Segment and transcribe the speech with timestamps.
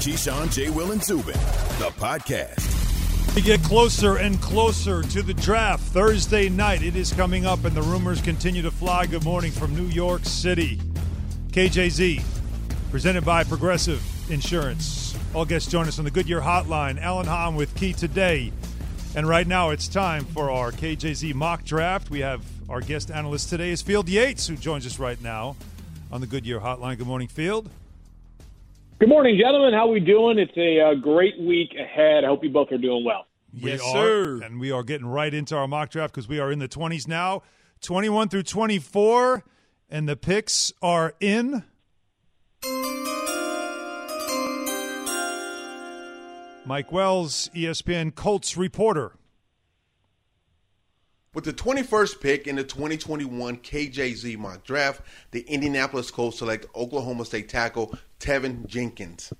[0.00, 0.70] Keyshawn, J.
[0.70, 1.34] Will, and Zubin,
[1.78, 3.34] the podcast.
[3.36, 5.82] We get closer and closer to the draft.
[5.82, 9.04] Thursday night, it is coming up, and the rumors continue to fly.
[9.04, 10.80] Good morning from New York City.
[11.50, 12.22] KJZ,
[12.90, 15.14] presented by Progressive Insurance.
[15.34, 16.98] All guests join us on the Goodyear Hotline.
[16.98, 18.54] Alan Hahn with Key today.
[19.14, 22.08] And right now, it's time for our KJZ mock draft.
[22.08, 25.56] We have our guest analyst today is Field Yates, who joins us right now
[26.10, 26.96] on the Goodyear Hotline.
[26.96, 27.68] Good morning, Field.
[29.00, 29.72] Good morning, gentlemen.
[29.72, 30.38] How we doing?
[30.38, 32.22] It's a uh, great week ahead.
[32.22, 33.26] I hope you both are doing well.
[33.58, 34.42] We Yes, are, sir.
[34.42, 37.08] And we are getting right into our mock draft because we are in the 20s
[37.08, 37.40] now,
[37.80, 39.42] 21 through 24,
[39.88, 41.64] and the picks are in.
[46.66, 49.12] Mike Wells, ESPN Colts reporter.
[51.32, 57.24] With the 21st pick in the 2021 KJZ mock draft, the Indianapolis Colts select Oklahoma
[57.24, 59.32] State tackle Teven Jenkins.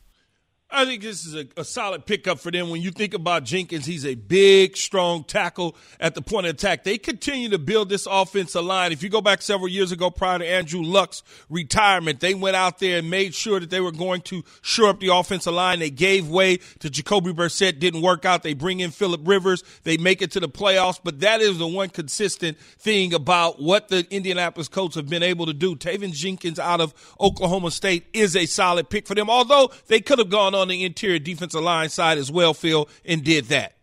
[0.73, 2.71] I think this is a, a solid pickup for them.
[2.71, 6.85] When you think about Jenkins, he's a big, strong tackle at the point of attack.
[6.85, 8.93] They continue to build this offensive line.
[8.93, 12.79] If you go back several years ago, prior to Andrew Luck's retirement, they went out
[12.79, 15.81] there and made sure that they were going to shore up the offensive line.
[15.81, 17.81] They gave way to Jacoby Brissett.
[17.81, 18.45] Didn't work out.
[18.45, 19.65] They bring in Philip Rivers.
[19.83, 21.01] They make it to the playoffs.
[21.03, 25.47] But that is the one consistent thing about what the Indianapolis Colts have been able
[25.47, 25.75] to do.
[25.75, 29.29] Teven Jenkins out of Oklahoma State is a solid pick for them.
[29.29, 33.23] Although they could have gone on the interior defensive line side as well, Phil, and
[33.25, 33.75] did that.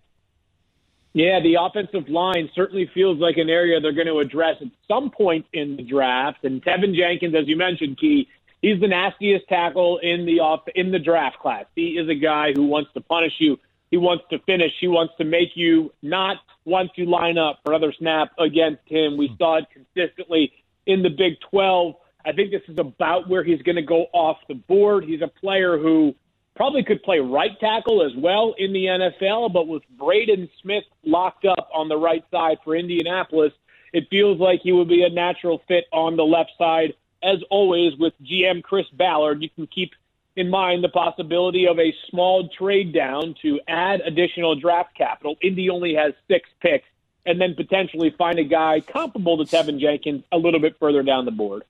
[1.13, 5.09] Yeah, the offensive line certainly feels like an area they're going to address at some
[5.09, 6.43] point in the draft.
[6.43, 8.27] And Teven Jenkins, as you mentioned, Key,
[8.61, 11.65] he's the nastiest tackle in the off in the draft class.
[11.75, 13.57] He is a guy who wants to punish you.
[13.89, 14.71] He wants to finish.
[14.79, 19.17] He wants to make you not want to line up for another snap against him.
[19.17, 20.51] We saw it consistently
[20.85, 21.95] in the Big 12.
[22.25, 25.05] I think this is about where he's going to go off the board.
[25.05, 26.13] He's a player who
[26.57, 31.45] probably could play right tackle as well in the NFL, but with Braden Smith locked
[31.45, 33.53] up on the right side for Indianapolis,
[33.93, 36.93] it feels like he would be a natural fit on the left side.
[37.23, 39.91] As always, with GM Chris Ballard, you can keep
[40.35, 45.35] in mind the possibility of a small trade down to add additional draft capital.
[45.41, 46.87] Indy only has six picks,
[47.25, 51.25] and then potentially find a guy comparable to Teven Jenkins a little bit further down
[51.25, 51.63] the board.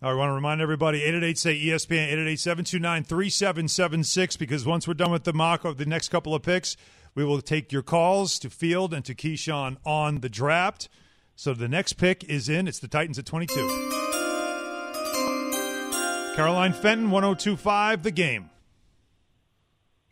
[0.00, 5.10] I want to remind everybody 888 say ESPN 888 729 3776 because once we're done
[5.10, 6.76] with the mock of the next couple of picks,
[7.16, 10.88] we will take your calls to Field and to Keyshawn on the draft.
[11.34, 12.68] So the next pick is in.
[12.68, 13.54] It's the Titans at 22.
[16.36, 18.50] Caroline Fenton 1025 the game.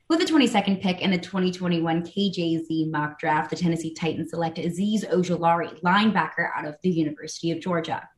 [0.09, 5.09] With the 22nd pick in the 2021 KJZ mock draft, the Tennessee Titans select Azeez
[5.09, 8.09] Ojulari, linebacker out of the University of Georgia.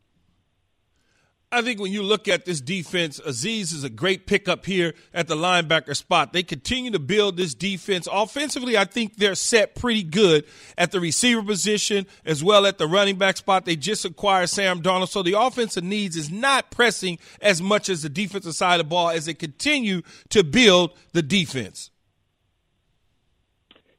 [1.50, 5.28] I think when you look at this defense, Azeez is a great pickup here at
[5.28, 6.34] the linebacker spot.
[6.34, 8.06] They continue to build this defense.
[8.12, 10.44] Offensively, I think they're set pretty good
[10.76, 13.64] at the receiver position as well at the running back spot.
[13.64, 18.02] They just acquired Sam Darnold, So the offensive needs is not pressing as much as
[18.02, 21.90] the defensive side of the ball as they continue to build the defense.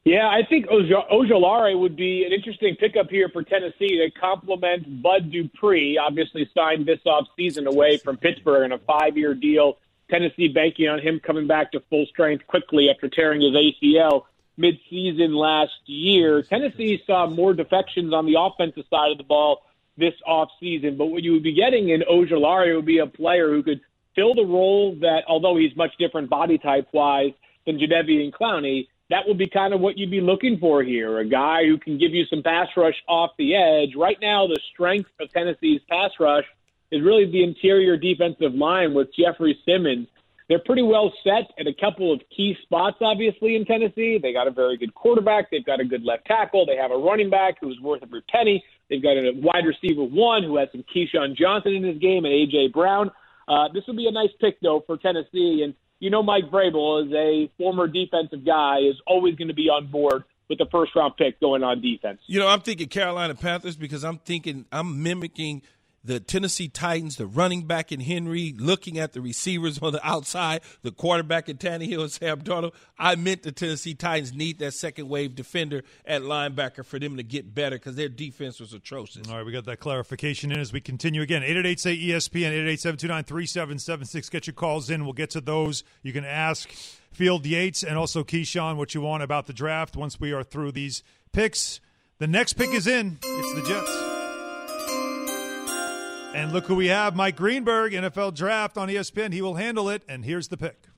[0.10, 5.04] Yeah, I think Ojo- Ojulari would be an interesting pickup here for Tennessee to complement
[5.04, 9.78] Bud Dupree, obviously signed this offseason away from Pittsburgh in a five-year deal.
[10.10, 14.24] Tennessee banking on him coming back to full strength quickly after tearing his ACL
[14.58, 16.42] mid-season last year.
[16.42, 19.62] Tennessee saw more defections on the offensive side of the ball
[19.96, 23.62] this offseason, but what you would be getting in Ojulari would be a player who
[23.62, 23.82] could
[24.16, 27.34] fill the role that, although he's much different body type-wise
[27.68, 31.20] than Jadeveon Clowney, that would be kind of what you'd be looking for here.
[31.20, 33.96] A guy who can give you some pass rush off the edge.
[33.96, 36.46] Right now, the strength of Tennessee's pass rush
[36.92, 40.08] is really the interior defensive line with Jeffrey Simmons.
[40.48, 44.20] They're pretty well set at a couple of key spots, obviously, in Tennessee.
[44.22, 45.52] They got a very good quarterback.
[45.52, 46.66] They've got a good left tackle.
[46.66, 48.64] They have a running back who's worth every penny.
[48.90, 52.34] They've got a wide receiver one who has some Keyshawn Johnson in his game and
[52.34, 52.70] A.J.
[52.70, 53.12] Brown.
[53.48, 55.62] Uh, this would be a nice pick, though, for Tennessee.
[55.64, 59.70] And you know Mike Vrabel is a former defensive guy, is always going to be
[59.70, 62.20] on board with the first round pick going on defense.
[62.26, 65.62] You know, I'm thinking Carolina Panthers because I'm thinking I'm mimicking
[66.04, 70.62] the Tennessee Titans, the running back in Henry, looking at the receivers on the outside,
[70.82, 72.74] the quarterback in Tannehill and Sam Darnold.
[72.98, 77.24] I meant the Tennessee Titans need that second wave defender at linebacker for them to
[77.24, 79.28] get better because their defense was atrocious.
[79.30, 81.44] All right, we got that clarification in as we continue again.
[81.44, 84.30] 888 say ESPN, 888 729 3776.
[84.30, 85.04] Get your calls in.
[85.04, 85.84] We'll get to those.
[86.02, 86.70] You can ask
[87.12, 90.72] Field Yates and also Keyshawn what you want about the draft once we are through
[90.72, 91.80] these picks.
[92.20, 93.18] The next pick is in.
[93.24, 94.09] It's the Jets.
[96.34, 99.34] And look who we have Mike Greenberg, NFL draft on ESPN.
[99.34, 100.04] He will handle it.
[100.08, 100.90] And here's the pick.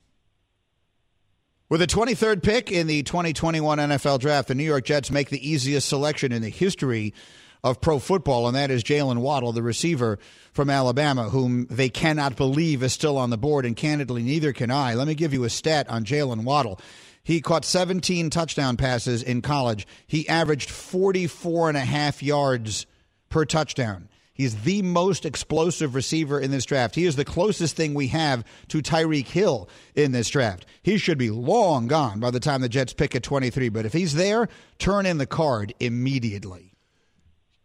[1.70, 5.48] With the 23rd pick in the 2021 NFL Draft, the New York Jets make the
[5.48, 7.14] easiest selection in the history
[7.64, 10.18] of pro football, and that is Jaylen Waddle, the receiver
[10.52, 14.70] from Alabama, whom they cannot believe is still on the board, and candidly, neither can
[14.70, 14.92] I.
[14.92, 16.78] Let me give you a stat on Jaylen Waddle.
[17.22, 19.86] He caught 17 touchdown passes in college.
[20.06, 22.84] He averaged 44 and a half yards
[23.30, 24.10] per touchdown.
[24.34, 26.94] He's the most explosive receiver in this draft.
[26.94, 30.64] He is the closest thing we have to Tyreek Hill in this draft.
[30.82, 33.92] He should be long gone by the time the Jets pick at 23, but if
[33.92, 34.48] he's there,
[34.78, 36.72] turn in the card immediately.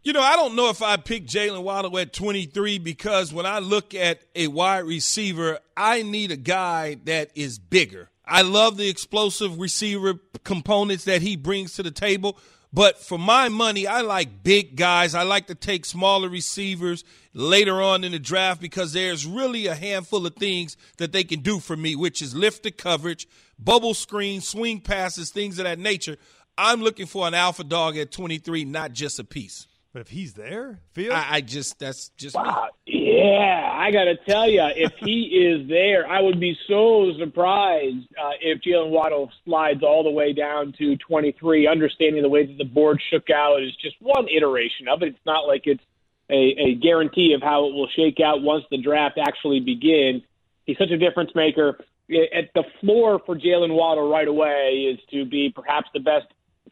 [0.02, 3.58] You know, I don't know if I pick Jaylen Waddle at 23 because when I
[3.58, 8.08] look at a wide receiver, I need a guy that is bigger.
[8.24, 10.14] I love the explosive receiver
[10.44, 12.38] components that he brings to the table,
[12.72, 15.14] but for my money, I like big guys.
[15.14, 19.74] I like to take smaller receivers later on in the draft because there's really a
[19.74, 23.26] handful of things that they can do for me, which is lift the coverage,
[23.58, 26.16] bubble screen, swing passes, things of that nature.
[26.58, 29.67] I'm looking for an alpha dog at 23, not just a piece.
[29.92, 32.68] But if he's there, Field, I, I just that's just wow.
[32.86, 33.08] Me.
[33.18, 38.06] Yeah, I got to tell you, if he is there, I would be so surprised
[38.22, 41.66] uh, if Jaylen Waddle slides all the way down to 23.
[41.66, 45.08] Understanding the way that the board shook out is just one iteration of it.
[45.08, 45.82] It's not like it's
[46.30, 50.22] a, a guarantee of how it will shake out once the draft actually begins.
[50.64, 51.78] He's such a difference maker.
[52.10, 56.26] At the floor for Jaylen Waddle right away is to be perhaps the best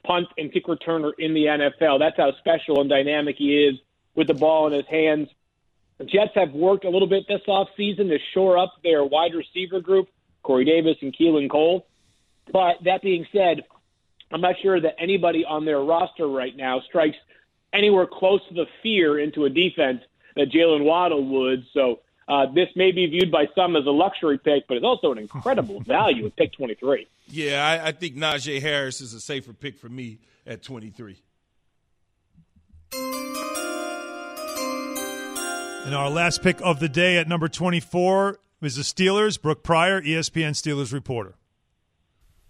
[0.06, 1.98] punt and kick returner in the NFL.
[1.98, 3.74] That's how special and dynamic he is
[4.14, 5.28] with the ball in his hands.
[5.98, 9.80] The Jets have worked a little bit this offseason to shore up their wide receiver
[9.80, 10.08] group,
[10.42, 11.86] Corey Davis and Keelan Cole.
[12.52, 13.62] But that being said,
[14.30, 17.16] I'm not sure that anybody on their roster right now strikes
[17.72, 20.00] anywhere close to the fear into a defense
[20.34, 21.64] that Jaylen Waddle would.
[21.72, 25.12] So uh, this may be viewed by some as a luxury pick, but it's also
[25.12, 27.06] an incredible value at pick 23.
[27.28, 31.16] Yeah, I, I think Najee Harris is a safer pick for me at 23.
[35.84, 39.40] And our last pick of the day at number 24 is the Steelers.
[39.40, 41.34] Brooke Pryor, ESPN Steelers reporter.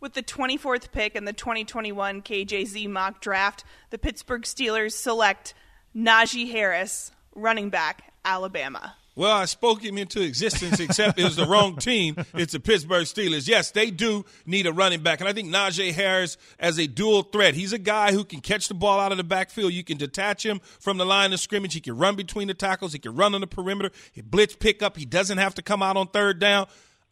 [0.01, 5.53] With the 24th pick in the 2021 KJZ mock draft, the Pittsburgh Steelers select
[5.95, 8.97] Najee Harris, running back, Alabama.
[9.17, 12.17] Well, I spoke him into existence, except it was the wrong team.
[12.35, 13.49] It's the Pittsburgh Steelers.
[13.49, 15.21] Yes, they do need a running back.
[15.21, 17.55] And I think Najee Harris as a dual threat.
[17.55, 19.73] He's a guy who can catch the ball out of the backfield.
[19.73, 21.73] You can detach him from the line of scrimmage.
[21.73, 22.93] He can run between the tackles.
[22.93, 23.91] He can run on the perimeter.
[24.13, 24.99] He blitz pickup.
[24.99, 26.67] He doesn't have to come out on third down.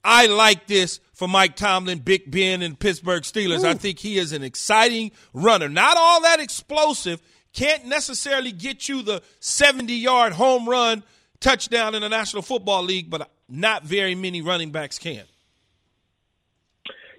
[0.04, 3.64] I like this for Mike Tomlin, Big Ben, and Pittsburgh Steelers.
[3.64, 3.68] Ooh.
[3.68, 5.70] I think he is an exciting runner.
[5.70, 7.22] Not all that explosive.
[7.54, 11.02] Can't necessarily get you the 70 yard home run
[11.40, 15.24] touchdown in the National Football League, but not very many running backs can.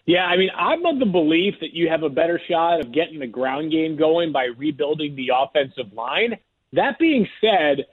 [0.06, 3.20] Yeah, I mean, I'm of the belief that you have a better shot of getting
[3.20, 6.38] the ground game going by rebuilding the offensive line.
[6.74, 7.86] That being said,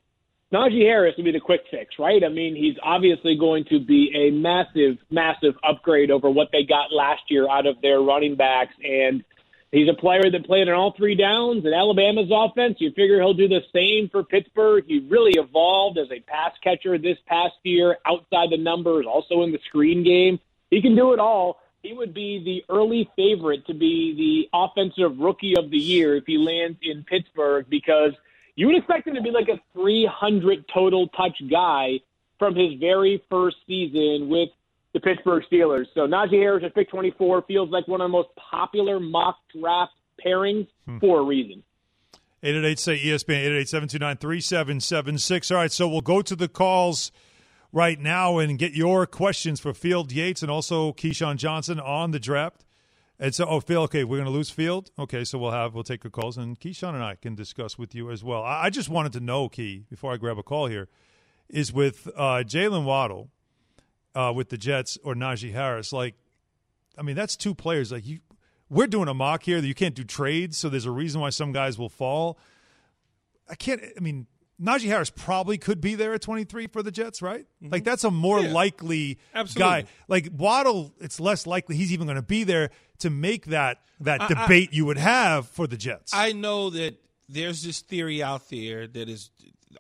[0.53, 2.23] Najee Harris would be the quick fix, right?
[2.23, 6.93] I mean, he's obviously going to be a massive, massive upgrade over what they got
[6.93, 8.75] last year out of their running backs.
[8.85, 9.25] And
[9.73, 12.77] He's a player that played on all three downs in Alabama's offense.
[12.79, 14.85] You figure he'll do the same for Pittsburgh.
[14.87, 19.51] He really evolved as a pass catcher this past year, outside the numbers, also in
[19.51, 20.39] the screen game.
[20.71, 21.59] He can do it all.
[21.83, 24.15] He would be the early favorite to be
[24.53, 28.13] the offensive rookie of the year if he lands in Pittsburgh because
[28.57, 31.99] you would expect him to be like a 300 total touch guy
[32.39, 34.51] from his very first season with
[34.93, 35.87] the Pittsburgh Steelers.
[35.95, 39.93] So Najee Harris at pick 24 feels like one of the most popular mock draft
[40.25, 40.99] pairings hmm.
[40.99, 41.63] for a reason.
[42.45, 45.51] 888 say ESPN 888 729 3776.
[45.51, 47.13] All right, so we'll go to the calls
[47.73, 52.19] right now and get your questions for Field Yates and also Keyshawn Johnson on the
[52.19, 52.65] draft.
[53.19, 54.91] And so, oh, Phil, okay, we're going to lose Field.
[54.99, 57.95] Okay, so we'll have we'll take the calls, and Keyshawn and I can discuss with
[57.95, 58.43] you as well.
[58.43, 60.89] I, I just wanted to know, Key, before I grab a call here,
[61.49, 63.31] is with uh, Jaylen Waddle
[64.15, 65.93] uh, with the Jets or Najee Harris.
[65.93, 66.15] Like,
[66.99, 67.93] I mean, that's two players.
[67.93, 68.21] Like you,
[68.69, 71.31] we're doing a mock here that you can't do trades, so there's a reason why
[71.31, 72.39] some guys will fall.
[73.49, 73.83] I can't.
[73.97, 74.27] I mean,
[74.63, 77.47] Najee Harris probably could be there at 23 for the Jets, right?
[77.63, 77.73] Mm-hmm.
[77.73, 79.83] Like that's a more yeah, likely absolutely.
[79.83, 79.85] guy.
[80.09, 84.23] Like Waddle, it's less likely he's even going to be there to make that that
[84.23, 86.13] I, debate I, you would have for the Jets.
[86.15, 86.97] I know that
[87.29, 89.31] there's this theory out there that is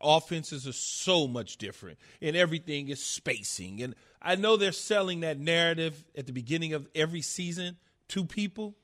[0.00, 5.38] offenses are so much different and everything is spacing and I know they're selling that
[5.38, 7.76] narrative at the beginning of every season
[8.08, 8.76] to people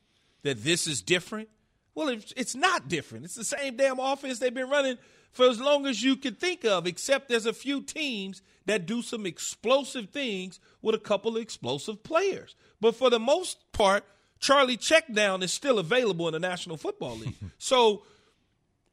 [0.42, 1.48] that this is different.
[1.94, 3.24] Well, it's, it's not different.
[3.24, 4.98] It's the same damn offense they've been running
[5.32, 9.02] for as long as you can think of, except there's a few teams that do
[9.02, 12.54] some explosive things with a couple of explosive players.
[12.80, 14.04] But for the most part,
[14.40, 17.34] Charlie Checkdown is still available in the National Football League.
[17.58, 18.02] so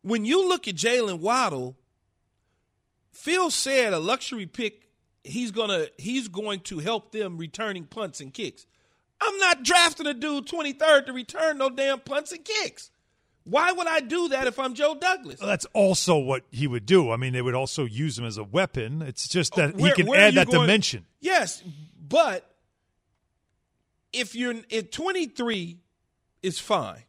[0.01, 1.75] when you look at Jaylen Waddle,
[3.11, 4.84] Phil said a luxury pick,
[5.25, 8.65] he's gonna he's going to help them returning punts and kicks.
[9.21, 12.91] I'm not drafting a dude 23rd to return no damn punts and kicks.
[13.45, 15.39] Why would I do that if I'm Joe Douglas?
[15.39, 17.11] Well, that's also what he would do.
[17.11, 19.01] I mean, they would also use him as a weapon.
[19.03, 21.05] It's just that Where- he can add that going- dimension.
[21.21, 21.61] Yes,
[22.01, 22.49] but
[24.13, 25.77] if you're at 23
[26.41, 27.03] is fine.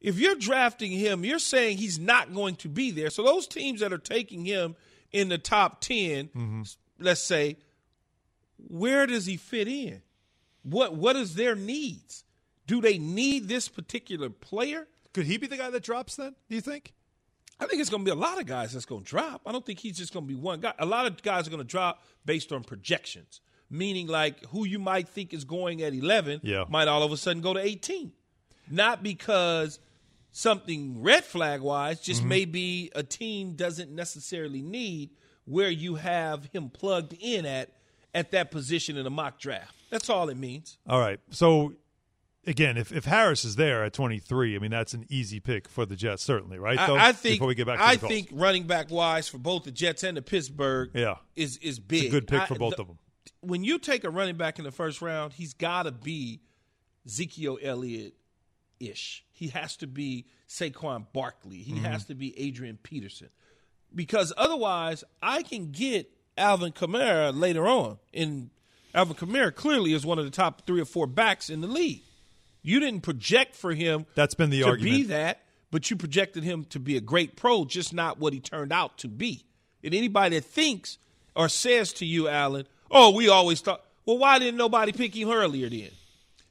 [0.00, 3.10] If you're drafting him, you're saying he's not going to be there.
[3.10, 4.76] So those teams that are taking him
[5.12, 6.62] in the top 10, Mm-hmm.
[7.00, 7.56] Let's say,
[8.68, 10.02] where does he fit in?
[10.62, 12.24] What what is their needs?
[12.66, 14.86] Do they need this particular player?
[15.12, 16.34] Could he be the guy that drops then?
[16.48, 16.92] Do you think?
[17.58, 19.42] I think it's going to be a lot of guys that's going to drop.
[19.44, 20.72] I don't think he's just going to be one guy.
[20.78, 24.78] A lot of guys are going to drop based on projections, meaning like who you
[24.78, 26.64] might think is going at 11 Yeah.
[26.70, 28.12] might all of a sudden go to 18.
[28.70, 29.78] Not because
[30.32, 32.04] something red flag wise, Mm-hmm.
[32.04, 35.10] just maybe a team doesn't necessarily need
[35.44, 37.70] where you have him plugged in at
[38.14, 39.74] at that position in a mock draft.
[39.90, 40.78] That's all it means.
[40.88, 41.20] All right.
[41.30, 41.74] So
[42.46, 45.86] again, if, if Harris is there at 23, I mean that's an easy pick for
[45.86, 46.78] the Jets, certainly, right?
[46.86, 46.96] though?
[46.96, 49.70] I, think before we get back to I think running back wise for both the
[49.70, 51.16] Jets and the Pittsburgh Yeah.
[51.36, 52.04] is is big.
[52.04, 52.98] it's a good pick I- for both the- of them.
[53.42, 56.40] When you take a running back in the first round, he's got to be
[57.06, 58.14] Ezekiel Elliott
[58.78, 59.24] ish.
[59.32, 61.58] He has to be Saquon Barkley.
[61.58, 61.84] He Mm-hmm.
[61.84, 63.28] has to be Adrian Peterson.
[63.94, 67.98] Because otherwise, I can get Alvin Kamara later on.
[68.14, 68.50] And
[68.94, 72.02] Alvin Kamara clearly is one of the top three or four backs in the league.
[72.62, 74.96] You didn't project for him That's been the to argument.
[74.96, 78.40] be that, but you projected him to be a great pro, just not what he
[78.40, 79.44] turned out to be.
[79.82, 80.98] And anybody that thinks
[81.34, 85.30] or says to you, Alan, oh, we always thought, well, why didn't nobody pick him
[85.30, 85.90] earlier then?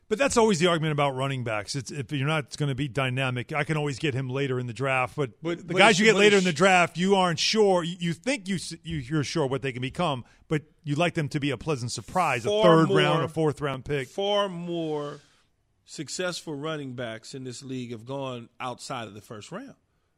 [0.10, 1.76] But that's always the argument about running backs.
[1.76, 4.66] It's if you're not going to be dynamic, I can always get him later in
[4.66, 5.16] the draft.
[5.16, 7.84] But, But- the but guys you get later in the draft, you aren't sure.
[7.84, 11.30] You, you think you, you you're sure what they can become, but you'd like them
[11.30, 14.08] to be a pleasant surprise, a third more- round, a fourth round pick.
[14.08, 15.20] Far more
[15.86, 19.76] successful running backs in this league have gone outside of the first round.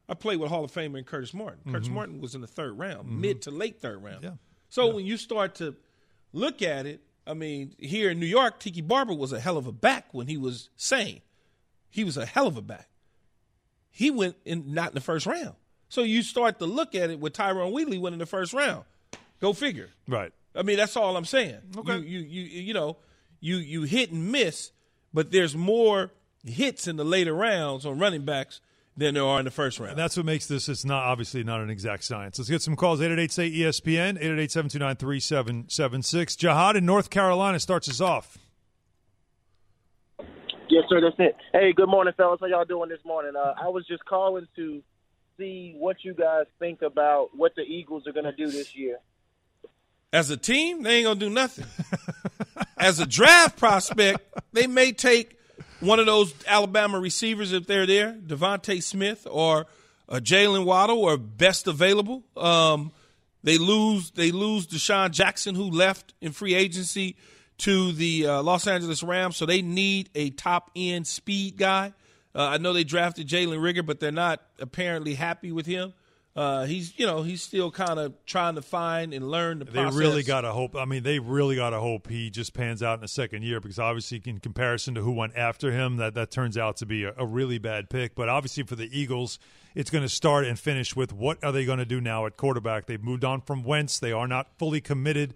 [0.09, 1.71] I played with Hall of Famer Curtis Martin.
[1.71, 4.17] Curtis Martin was in the third round, mid to late third round.
[4.17, 4.25] Mm-hmm.
[4.25, 4.31] Yeah.
[4.69, 5.75] So when you start to
[6.33, 9.67] look at it, I mean, here in New York, Tiki Barber was a hell of
[9.67, 11.21] a back when he was sane.
[11.89, 12.87] He was a hell of a back.
[13.89, 15.55] He went in not in the first round.
[15.89, 18.85] So you start to look at it with Tyrone Wheatley winning the first round.
[19.41, 19.89] Go figure.
[20.07, 20.31] Right.
[20.55, 21.57] I mean, that's all I'm saying.
[21.77, 21.97] Okay.
[21.97, 22.97] You, you, you, you know,
[23.39, 24.71] you you hit and miss,
[25.13, 26.11] but there's more
[26.45, 28.61] hits in the later rounds on running backs
[28.97, 29.91] than there are in the first round.
[29.91, 30.69] And that's what makes this.
[30.69, 32.37] It's not obviously not an exact science.
[32.37, 33.01] Let's get some calls.
[33.01, 34.17] Eight eight eight say ESPN.
[34.19, 36.35] Eight eight eight seven two nine three seven seven six.
[36.35, 38.37] Jihad in North Carolina starts us off.
[40.69, 41.01] Yes, sir.
[41.01, 41.35] That's it.
[41.51, 42.39] Hey, good morning, fellas.
[42.39, 43.33] How y'all doing this morning?
[43.35, 44.81] Uh, I was just calling to
[45.37, 48.97] see what you guys think about what the Eagles are going to do this year.
[50.13, 51.65] As a team, they ain't gonna do nothing.
[52.77, 54.19] As a draft prospect,
[54.51, 55.37] they may take
[55.81, 59.65] one of those Alabama receivers if they're there, DeVonta Smith or
[60.07, 62.23] uh, Jaylen Waddle or best available.
[62.37, 62.91] Um,
[63.43, 67.15] they lose they lose DeSean Jackson who left in free agency
[67.59, 71.93] to the uh, Los Angeles Rams, so they need a top end speed guy.
[72.33, 75.93] Uh, I know they drafted Jalen Reagor, but they're not apparently happy with him.
[76.33, 79.81] Uh, he's you know he's still kind of trying to find and learn the They
[79.81, 79.99] process.
[79.99, 80.77] really got to hope.
[80.77, 83.59] I mean, they really got to hope he just pans out in the second year
[83.59, 87.03] because obviously, in comparison to who went after him, that that turns out to be
[87.03, 88.15] a, a really bad pick.
[88.15, 89.39] But obviously, for the Eagles,
[89.75, 92.37] it's going to start and finish with what are they going to do now at
[92.37, 92.85] quarterback?
[92.85, 93.99] They've moved on from Wentz.
[93.99, 95.33] They are not fully committed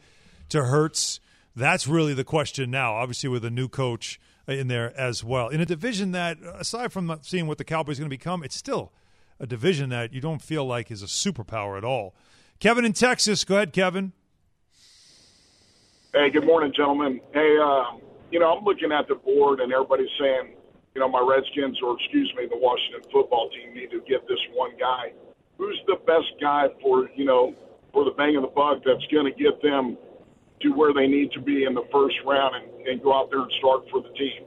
[0.49, 1.19] to Hurts.
[1.57, 2.93] That's really the question now.
[2.95, 7.19] Obviously, with a new coach in there as well, in a division that, aside from
[7.21, 8.93] seeing what the Cowboys are going to become, it's still
[9.39, 12.15] a division that you don't feel like is a superpower at all.
[12.59, 14.13] Kevin in Texas, go ahead, Kevin.
[16.13, 17.19] Hey, good morning, gentlemen.
[17.33, 17.97] Hey, uh,
[18.31, 20.55] you know, I'm looking at the board and everybody's saying,
[20.93, 24.39] you know, my Redskins, or excuse me, the Washington football team need to get this
[24.53, 25.11] one guy.
[25.57, 27.53] Who's the best guy for, you know,
[27.91, 29.97] for the bang of the buck that's going to get them
[30.61, 33.41] to where they need to be in the first round and, and go out there
[33.41, 34.43] and start for the team?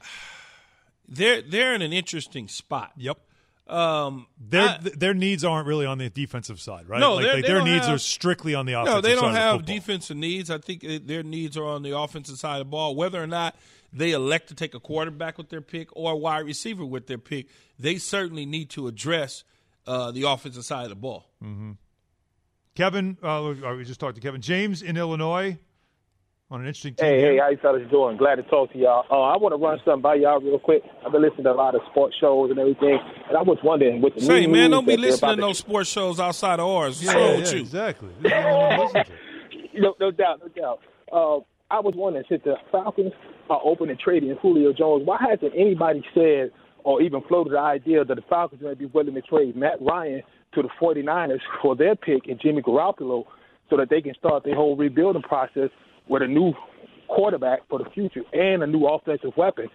[1.08, 2.92] they're they're in an interesting spot.
[2.96, 3.18] Yep.
[3.66, 7.00] Um, Their I- their needs aren't really on the defensive side, right?
[7.00, 9.02] No, like, like their needs have- are strictly on the offensive side.
[9.02, 9.74] no, they don't have football.
[9.74, 10.50] defensive needs.
[10.50, 12.94] I think their needs are on the offensive side of the ball.
[12.94, 13.56] Whether or not
[13.90, 17.16] they elect to take a quarterback with their pick or a wide receiver with their
[17.16, 17.46] pick,
[17.78, 19.44] they certainly need to address
[19.86, 21.30] uh, the offensive side of the ball.
[21.42, 21.72] Mm-hmm.
[22.74, 25.58] Kevin, uh, we just talked to Kevin James in Illinois
[26.54, 27.06] on an interesting team.
[27.06, 28.16] Hey, hey, how you fellas doing?
[28.16, 29.04] Glad to talk to y'all.
[29.10, 30.82] Uh, I want to run something by y'all real quick.
[31.04, 34.00] I've been listening to a lot of sports shows and everything, and I was wondering
[34.00, 37.02] with the Say, man, don't be listening to about no sports shows outside of ours.
[37.02, 37.60] What's Yeah, wrong yeah, with you?
[37.60, 38.08] exactly.
[38.22, 39.04] This is the only one to listen
[39.74, 39.80] to.
[39.80, 40.78] no, no doubt, no doubt.
[41.12, 41.40] Uh,
[41.74, 43.12] I was wondering, since the Falcons
[43.50, 46.52] are open and trading Julio Jones, why hasn't anybody said
[46.84, 50.22] or even floated the idea that the Falcons may be willing to trade Matt Ryan
[50.54, 53.24] to the 49ers for their pick and Jimmy Garoppolo
[53.70, 55.70] so that they can start their whole rebuilding process
[56.08, 56.52] with a new
[57.08, 59.68] quarterback for the future and a new offensive weapon?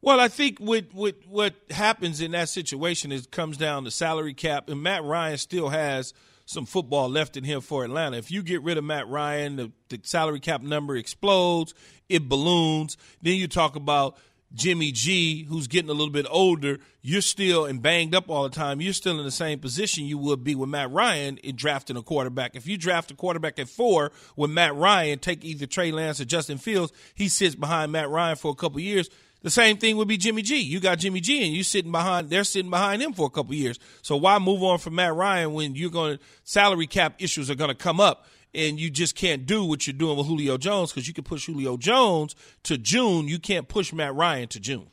[0.00, 4.34] Well, I think what what what happens in that situation is comes down to salary
[4.34, 6.12] cap, and Matt Ryan still has
[6.46, 8.18] some football left in him for Atlanta.
[8.18, 11.72] If you get rid of Matt Ryan, the, the salary cap number explodes,
[12.08, 12.98] it balloons.
[13.22, 14.18] Then you talk about
[14.54, 16.78] Jimmy G, who's getting a little bit older.
[17.02, 18.80] You're still and banged up all the time.
[18.80, 22.02] You're still in the same position you would be with Matt Ryan in drafting a
[22.02, 22.54] quarterback.
[22.54, 26.24] If you draft a quarterback at four with Matt Ryan, take either Trey Lance or
[26.24, 29.10] Justin Fields, he sits behind Matt Ryan for a couple years.
[29.42, 30.60] The same thing would be Jimmy G.
[30.60, 32.30] You got Jimmy G, and you sitting behind.
[32.30, 33.78] They're sitting behind him for a couple years.
[34.00, 37.68] So why move on from Matt Ryan when you're going salary cap issues are going
[37.68, 41.08] to come up, and you just can't do what you're doing with Julio Jones because
[41.08, 43.28] you can push Julio Jones to June.
[43.28, 44.88] You can't push Matt Ryan to June.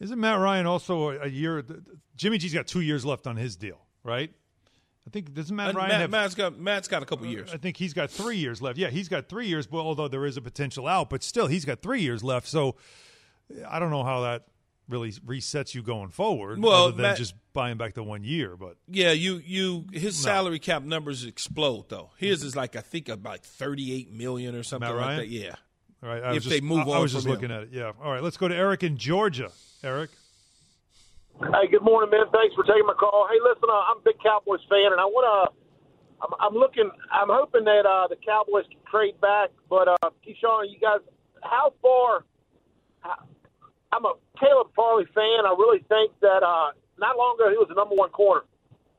[0.00, 1.64] Isn't Matt Ryan also a, year?
[2.16, 4.30] Jimmy G's got two years left on his deal, right?
[5.06, 6.10] I think doesn't Matt Uh, Ryan Matt, have?
[6.10, 7.52] Matt's got Matt's got a couple years.
[7.52, 8.76] I think he's got three years left.
[8.76, 9.66] Yeah, he's got three years.
[9.66, 12.48] But although there is a potential out, but still, he's got three years left.
[12.48, 12.74] So
[13.68, 14.46] I don't know how that
[14.88, 16.62] really resets you going forward.
[16.62, 18.56] Well, other than Matt- just buying back the one year.
[18.56, 22.10] But Yeah, you you his salary cap numbers explode though.
[22.18, 25.28] His is like I think about thirty eight million or something Matt like that.
[25.28, 25.54] Yeah.
[26.02, 27.56] all right, I If was just, they move I, I was just from looking him.
[27.56, 27.68] at it.
[27.72, 27.92] Yeah.
[28.02, 29.50] All right, let's go to Eric in Georgia.
[29.82, 30.10] Eric.
[31.40, 32.26] Hey, good morning, man.
[32.32, 33.28] Thanks for taking my call.
[33.28, 35.56] Hey, listen, uh, I'm a big Cowboys fan, and I want to.
[36.24, 36.90] I'm, I'm looking.
[37.12, 39.50] I'm hoping that uh, the Cowboys can trade back.
[39.68, 41.00] But uh, Keyshawn, you guys,
[41.42, 42.24] how far?
[43.00, 43.16] How,
[43.96, 45.46] I'm a Caleb Farley fan.
[45.46, 48.42] I really think that uh, not long ago he was the number one corner.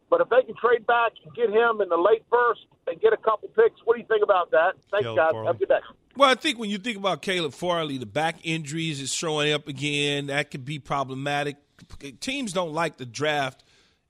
[0.09, 3.13] But if they can trade back and get him in the late first and get
[3.13, 4.73] a couple picks, what do you think about that?
[4.89, 5.31] Thanks, Caleb guys.
[5.31, 5.47] Farley.
[5.47, 5.79] Have a good day.
[6.15, 9.67] Well, I think when you think about Caleb Farley, the back injuries is showing up
[9.67, 10.27] again.
[10.27, 11.57] That could be problematic.
[12.21, 13.63] Teams don't like to draft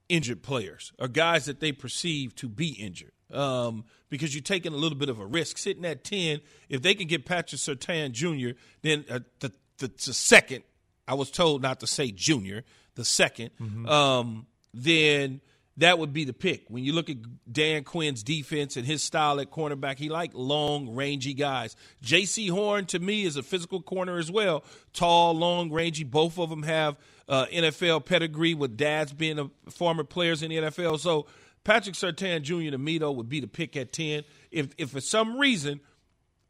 [0.07, 4.77] injured players or guys that they perceive to be injured um, because you're taking a
[4.77, 5.57] little bit of a risk.
[5.57, 10.13] Sitting at 10, if they can get Patrick Surtain Jr., then uh, the, the, the
[10.13, 10.63] second,
[11.07, 12.63] I was told not to say junior,
[12.95, 15.41] the 2nd um, then
[15.77, 16.65] that would be the pick.
[16.69, 17.17] When you look at
[17.51, 21.75] Dan Quinn's defense and his style at cornerback, he like long, rangy guys.
[22.03, 24.63] Jaycee Horn to me is a physical corner as well.
[24.93, 26.03] Tall, long, rangy.
[26.03, 26.97] Both of them have
[27.29, 30.99] uh, NFL pedigree with dads being a, former players in the NFL.
[30.99, 31.27] So
[31.63, 32.71] Patrick Surtain Jr.
[32.71, 34.23] to me though would be the pick at ten.
[34.51, 35.79] If if for some reason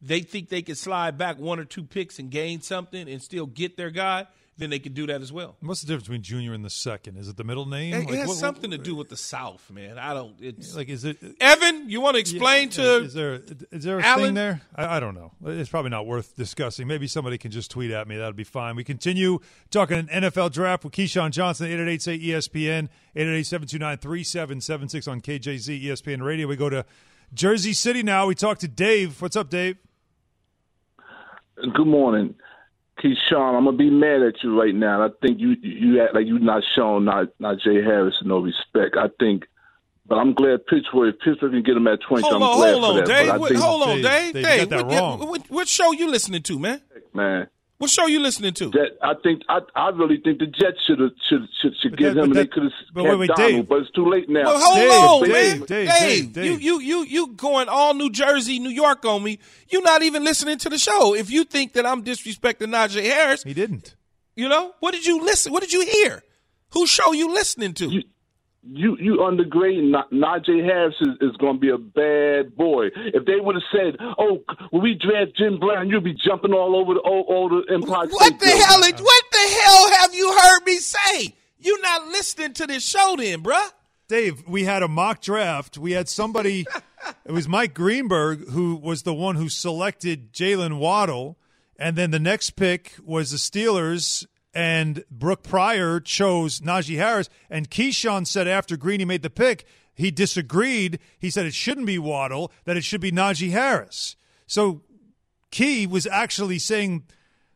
[0.02, 3.48] they think they could slide back one or two picks and gain something and still
[3.48, 5.56] get their guy, then they could do that as well.
[5.62, 7.18] What's the difference between junior and the second?
[7.18, 7.94] Is it the middle name?
[7.94, 10.00] It, it has what- something to do with the South, man.
[10.00, 10.34] I don't.
[10.40, 11.18] It's Like, is it?
[11.40, 11.90] Evan.
[11.90, 13.04] You want to explain to?
[13.04, 13.40] Is there
[13.72, 14.26] is there a Alan?
[14.26, 14.62] thing there?
[14.76, 15.32] I, I don't know.
[15.46, 16.88] It's probably not worth discussing.
[16.88, 18.18] Maybe somebody can just tweet at me.
[18.18, 18.76] That'd be fine.
[18.76, 19.40] We continue
[19.70, 26.48] talking an NFL draft with Keyshawn Johnson, 888 say ESPN, 888-729-3776 on KJZ ESPN Radio.
[26.48, 26.86] We go to
[27.34, 28.26] Jersey City now.
[28.28, 29.22] We talk to Dave.
[29.22, 29.78] What's up, Dave?
[31.76, 32.36] Good morning,
[32.98, 33.56] Keyshawn.
[33.56, 35.06] I'm gonna be mad at you right now.
[35.06, 38.96] I think you you act like you're not showing not not Jay Harris no respect.
[38.98, 39.46] I think,
[40.06, 42.22] but I'm glad Pittsburgh if Pittsburgh can get him at 20.
[42.24, 43.08] Hold I'm on, glad hold for on, that.
[43.08, 43.40] Dave.
[43.40, 44.34] What- think, hold on, Dave, Dave.
[44.34, 45.28] Dave, you Dave, that what, wrong.
[45.28, 46.82] What, what show you listening to, man?
[47.14, 47.48] man.
[47.80, 48.70] What show you listening to?
[48.72, 52.00] That I think I I really think the Jets should have should should, should But
[52.00, 53.68] get that- him, but and they could have but kept wait, wait, Donald, Dave.
[53.70, 54.46] but it's too late now.
[54.46, 55.68] Well, hold Dave, on, Dave, man.
[55.68, 56.46] Dave, Dave, Dave, Dave.
[56.46, 59.38] you you you you going all New Jersey, New York on me.
[59.70, 61.14] You're not even listening to the show.
[61.14, 63.96] If you think that I'm disrespecting Najee Harris, He didn't.
[64.36, 65.54] you know what did you listen?
[65.54, 66.24] What did you hear?
[66.72, 67.86] Whose show you listening to?
[67.90, 68.04] You-
[68.64, 72.88] you you undergrading Na- Najee Harris is, is going to be a bad boy.
[72.96, 76.76] If they would have said, "Oh, when we draft Jim Brown, you'll be jumping all
[76.76, 78.82] over the all, all the Empire what State the Building." hell?
[78.82, 81.36] What the hell have you heard me say?
[81.60, 83.72] You're not listening to this show, then, bruh?
[84.08, 85.78] Dave, we had a mock draft.
[85.78, 86.66] We had somebody,
[87.26, 91.38] it was Mike Greenberg, who was the one who selected Jaylen Waddle.
[91.78, 94.26] And then the next pick was the Steelers,
[94.58, 97.30] and Brooke Pryor chose Najee Harris.
[97.48, 100.98] And Keyshawn said after Greeny made the pick, he disagreed.
[101.20, 104.16] He said it shouldn't be Waddle, that it should be Najee Harris.
[104.48, 104.82] So
[105.52, 107.04] Key was actually saying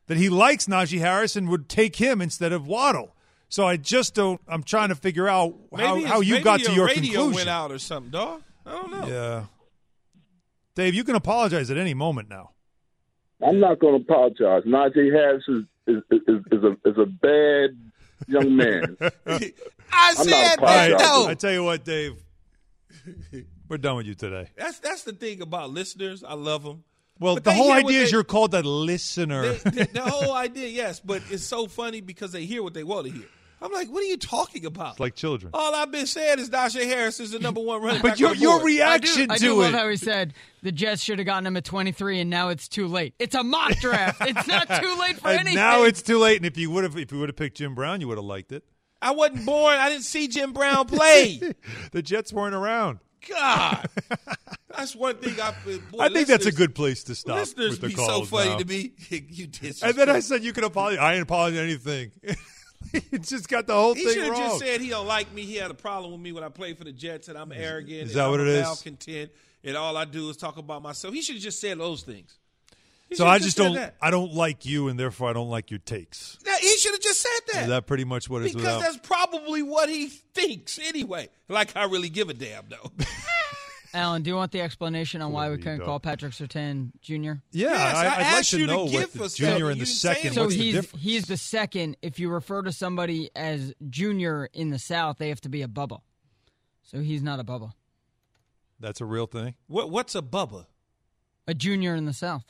[0.06, 3.16] that he likes Najee Harris and would take him instead of Waddle.
[3.50, 4.40] So I just don't.
[4.48, 7.34] I'm trying to figure out how, how you got to your radio conclusion.
[7.34, 8.44] went out or something, dog.
[8.64, 9.08] I don't know.
[9.08, 9.46] Yeah,
[10.76, 12.52] Dave, you can apologize at any moment now.
[13.44, 14.64] I'm not going to apologize.
[14.64, 17.70] Najee Harris is is, is, is a is a bad
[18.28, 18.98] young man.
[19.02, 19.14] I
[19.94, 20.98] I'm not said that apologizing.
[20.98, 21.28] though.
[21.28, 22.16] I tell you what, Dave,
[23.70, 24.48] we're done with you today.
[24.56, 26.24] That's that's the thing about listeners.
[26.24, 26.84] I love them.
[27.20, 29.54] Well, But the whole hear what idea is you're called a listener.
[29.54, 32.84] They, they- the whole idea, yes, but it's so funny because they hear what they
[32.84, 33.28] want to hear.
[33.62, 35.00] I'm like, what are you talking about?
[35.00, 35.52] like children.
[35.54, 38.20] All I've been saying is Najee Harris is the number one running But back.
[38.20, 41.46] your your reaction I to do love how he said the Jets should have gotten
[41.46, 43.14] him at 23, and now it's too late.
[43.20, 44.22] It's a mock draft.
[44.28, 45.56] it's not too late for and anything.
[45.56, 46.38] now it's too late.
[46.38, 48.26] And if you would have, if you would have picked Jim Brown, you would have
[48.26, 48.64] liked it.
[49.02, 49.76] I wasn't born.
[49.78, 51.40] I didn't see Jim Brown play.
[51.92, 53.00] The Jets weren't around.
[53.30, 53.88] God,
[54.76, 55.54] that's one thing I.
[55.92, 58.50] Boy, I think that's a good place to stop Listeners with the be so funny
[58.50, 58.58] now.
[58.58, 58.94] to me.
[59.10, 59.76] you did.
[59.84, 61.00] And then I said you can apologize.
[61.00, 62.12] I ain't apologizing anything.
[62.94, 64.16] it's just got the whole He thing wrong.
[64.18, 65.44] He should have just said he don't like me.
[65.44, 67.92] He had a problem with me when I played for the Jets, and I'm arrogant.
[67.92, 68.64] is and that I'm what it is?
[68.64, 69.32] Malcontent,
[69.64, 71.14] and all I do is talk about myself.
[71.14, 72.38] He should have just said those things.
[73.10, 73.76] He so I just said don't.
[73.76, 73.96] that.
[74.02, 76.38] I don't like you, and therefore I don't like your takes.
[76.46, 77.62] Now, he should have just said that.
[77.64, 78.82] Is that pretty much what it's because without?
[78.82, 81.28] that's probably what he thinks anyway.
[81.50, 82.92] Like I really give a damn though.
[83.94, 87.14] Alan, do you want the explanation on why we couldn't call Patrick Surtain Jr.?
[87.14, 89.66] Yeah, Yes, I, I I'd like asked to you to know give what the junior
[89.66, 90.34] but and the didn't second.
[90.34, 91.04] So What's the he's difference?
[91.04, 91.98] he's the second.
[92.02, 95.68] If you refer to somebody as junior in the South, they have to be a
[95.68, 96.02] Bubba.
[96.84, 97.74] So he's not a Bubba.
[98.80, 99.56] That's a real thing.
[99.68, 100.66] what What's a bubba?
[101.48, 102.46] A junior in the South.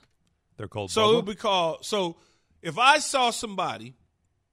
[0.57, 0.91] They're called.
[0.91, 1.15] So it Bubba?
[1.15, 1.85] would be called.
[1.85, 2.17] So
[2.61, 3.95] if I saw somebody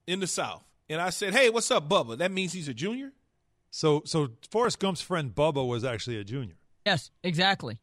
[0.06, 3.12] in the South and I said, "Hey, what's up, Bubba?" That means he's a junior.
[3.70, 6.54] So so Forrest Gump's friend Bubba was actually a junior.
[6.88, 7.78] Yes, exactly.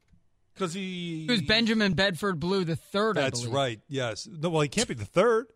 [0.56, 3.20] Because he, He was Benjamin Buford Blue the third.
[3.20, 3.54] I That's believe.
[3.54, 3.80] right.
[3.88, 4.28] Yes.
[4.28, 5.48] No, well, he can't be the third.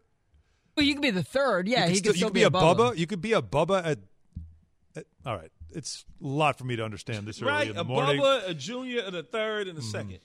[0.76, 1.68] Well, you could be the third.
[1.68, 2.76] Yeah, you he could could still, still you could be, a Bubba.
[2.76, 2.98] Bubba.
[2.98, 4.00] You could be a Bubba at,
[4.96, 5.06] at.
[5.26, 8.20] All right, it's a lot for me to understand this early right, in the morning.
[8.20, 8.44] a morning.
[8.44, 9.90] Bubba, a junior, and a third, and a mm-hmm.
[9.90, 10.20] second.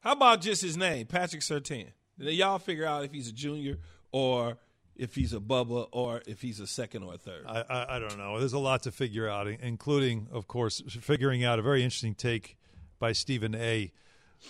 [0.00, 1.88] How about just his name, Patrick Surtain?
[2.16, 3.78] Then y'all figure out if he's a junior
[4.12, 4.56] or
[4.96, 7.44] if he's a Bubba or if he's a second or a third.
[7.46, 8.38] I, I I don't know.
[8.38, 12.56] There's a lot to figure out, including, of course, figuring out a very interesting take
[13.02, 13.90] by Stephen A,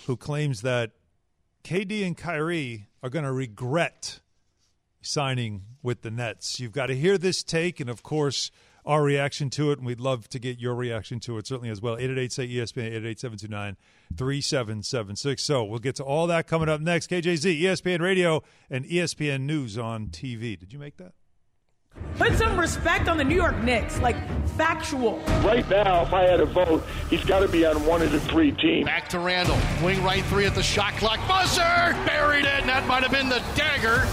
[0.06, 0.90] who claims that
[1.64, 4.20] KD and Kyrie are going to regret
[5.00, 6.60] signing with the Nets.
[6.60, 8.50] You've got to hear this take, and of course,
[8.84, 11.80] our reaction to it, and we'd love to get your reaction to it certainly as
[11.80, 11.94] well.
[11.94, 13.76] 888 say ESPN, 888 729
[14.18, 15.42] 3776.
[15.42, 17.08] So we'll get to all that coming up next.
[17.08, 20.58] KJZ, ESPN Radio, and ESPN News on TV.
[20.58, 21.14] Did you make that?
[22.16, 24.16] Put some respect on the New York Knicks, like
[24.50, 25.18] factual.
[25.42, 28.20] Right now, if I had a vote, he's got to be on one of the
[28.20, 28.86] three teams.
[28.86, 29.58] Back to Randle.
[29.82, 31.18] Wing right three at the shot clock.
[31.26, 31.62] Buzzer!
[32.06, 34.06] Buried it, and that might have been the dagger.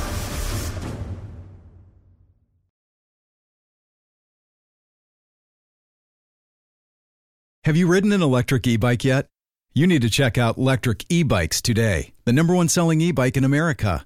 [7.65, 9.27] Have you ridden an electric e bike yet?
[9.73, 13.37] You need to check out Electric E Bikes today, the number one selling e bike
[13.37, 14.05] in America.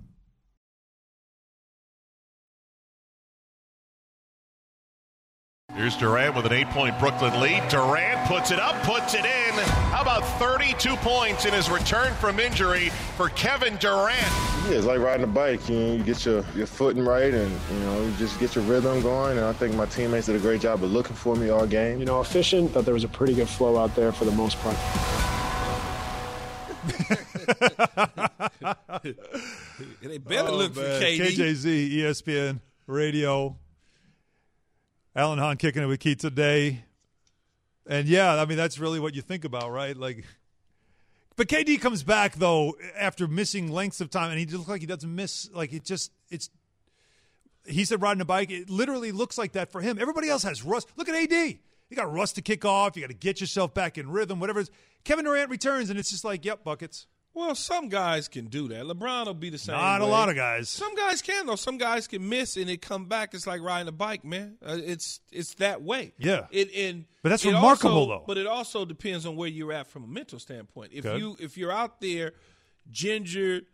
[5.75, 7.67] Here's Durant with an eight point Brooklyn lead.
[7.69, 9.53] Durant puts it up, puts it in.
[9.91, 14.19] How about 32 points in his return from injury for Kevin Durant?
[14.67, 15.67] Yeah, it's like riding a bike.
[15.69, 18.65] You know, you get your, your footing right and, you know, you just get your
[18.65, 19.37] rhythm going.
[19.37, 21.99] And I think my teammates did a great job of looking for me all game.
[21.99, 24.57] You know, efficient, that there was a pretty good flow out there for the most
[24.59, 24.75] part.
[30.01, 30.81] they better Oh, look for.
[30.81, 31.17] KD.
[31.17, 33.55] KJZ, ESPN Radio.
[35.15, 36.83] Alan Hahn kicking it with Keith today.
[37.87, 39.95] And yeah, I mean that's really what you think about, right?
[39.95, 40.25] Like
[41.35, 44.87] but KD comes back though after missing lengths of time and he looks like he
[44.87, 46.49] doesn't miss like it just it's
[47.65, 49.97] he said riding a bike, it literally looks like that for him.
[49.99, 50.87] Everybody else has rust.
[50.95, 51.31] Look at AD.
[51.31, 54.63] You got rust to kick off, you got to get yourself back in rhythm, whatever.
[55.03, 57.07] Kevin Durant returns and it's just like, yep, buckets.
[57.33, 58.83] Well, some guys can do that.
[58.83, 59.75] LeBron will be the same.
[59.75, 60.67] Not a lot of guys.
[60.69, 61.55] Some guys can though.
[61.55, 63.33] Some guys can miss and it come back.
[63.33, 64.57] It's like riding a bike, man.
[64.65, 66.13] Uh, it's it's that way.
[66.17, 66.47] Yeah.
[66.51, 68.23] It and But that's remarkable, also- though.
[68.27, 70.91] But it also depends on where you're at from a mental standpoint.
[70.93, 71.19] If Good.
[71.19, 72.33] you if you're out there
[72.91, 73.65] gingered,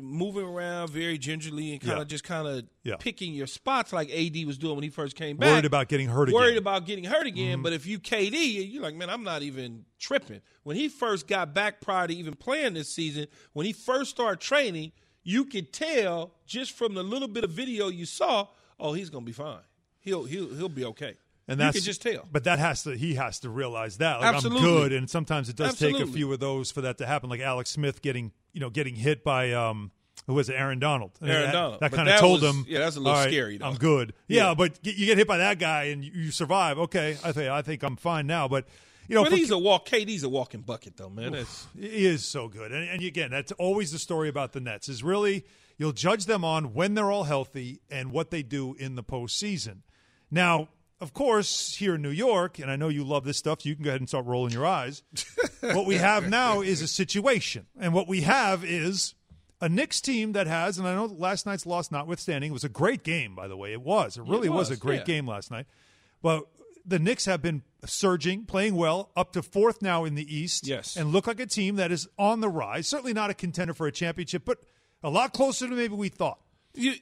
[0.00, 2.02] moving around very gingerly and kind Yeah.
[2.02, 2.96] of just kind of Yeah.
[2.96, 5.50] picking your spots like AD was doing when he first came back.
[5.50, 6.58] Worried about getting hurt Worried again.
[6.58, 7.58] about getting hurt again.
[7.58, 7.62] Mhm.
[7.62, 10.40] But if you KD, you're like, man, I'm not even tripping.
[10.62, 14.40] When he first got back prior to even playing this season, when he first started
[14.40, 14.92] training,
[15.24, 18.46] you could tell just from the little bit of video you saw,
[18.78, 19.62] oh, he's gonna be fine.
[20.00, 21.16] He'll he'll he'll be okay.
[21.48, 22.26] And you that's can just tell.
[22.30, 24.20] But that has to he has to realize that.
[24.20, 24.58] Like Absolutely.
[24.68, 27.30] I'm good and sometimes it does take a few of those for that to happen.
[27.30, 29.90] Like Alex Smith getting you know, getting hit by um
[30.26, 31.12] who was it, Aaron Donald.
[31.20, 31.80] And Aaron that, Donald.
[31.80, 33.76] That kind of told was- him yeah, that's a little "All right, scary, though." I'm
[33.76, 34.12] good.
[34.26, 34.54] Yeah, Yeah.
[34.54, 36.78] but you you get hit by that guy and you, you survive.
[36.78, 38.48] Okay, I think I think I'm fine now.
[38.48, 38.66] But
[39.06, 39.86] you know, but for- he's a walk.
[39.86, 41.30] KD's a walking bucket, though, man.
[41.30, 42.72] That's, he is so good.
[42.72, 45.44] And, and again, that's always the story about the Nets is really
[45.78, 49.82] you'll judge them on when they're all healthy and what they do in the postseason.
[50.28, 50.68] Now,
[51.00, 53.74] of course, here in New York, and I know you love this stuff, so you
[53.74, 55.02] can go ahead and start rolling your eyes.
[55.60, 57.66] what we have now is a situation.
[57.78, 59.14] And what we have is
[59.60, 62.70] a Knicks team that has, and I know last night's loss notwithstanding, it was a
[62.70, 63.72] great game, by the way.
[63.72, 64.16] It was.
[64.16, 65.04] It really was, was, a great yeah.
[65.04, 65.66] game last night.
[66.22, 66.44] But
[66.84, 70.66] the Knicks have been surging, playing well, up to fourth now in the East.
[70.66, 70.96] Yes.
[70.96, 72.88] And look like a team that is on the rise.
[72.88, 74.58] Certainly not a contender for a championship, but
[75.02, 76.38] a lot closer than maybe we thought.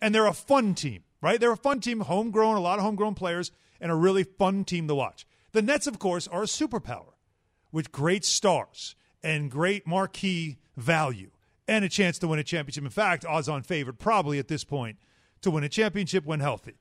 [0.00, 1.38] and they're a fun team, right?
[1.38, 4.88] They're a fun team, homegrown, a lot of homegrown players, and a really fun team
[4.88, 5.26] to watch.
[5.52, 7.14] The Nets, of course, are a superpower
[7.72, 11.30] with great stars and great marquee value
[11.66, 12.84] and a chance to win a championship.
[12.84, 14.98] In fact, odds on favorite probably at this point
[15.42, 16.74] to win a championship when healthy.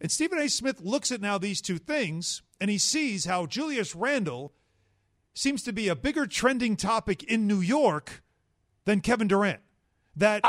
[0.00, 0.48] And Stephen A.
[0.48, 4.52] Smith looks at now these two things and he sees how Julius Randle
[5.34, 8.22] seems to be a bigger trending topic in New York
[8.84, 9.60] than Kevin Durant.
[10.16, 10.40] That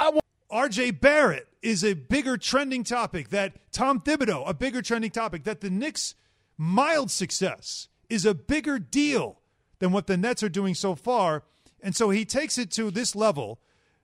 [0.52, 5.62] RJ Barrett is a bigger trending topic, that Tom Thibodeau, a bigger trending topic, that
[5.62, 6.16] the Knicks'
[6.58, 9.40] mild success is a bigger deal
[9.80, 11.44] than what the Nets are doing so far.
[11.82, 13.60] And so he takes it to this level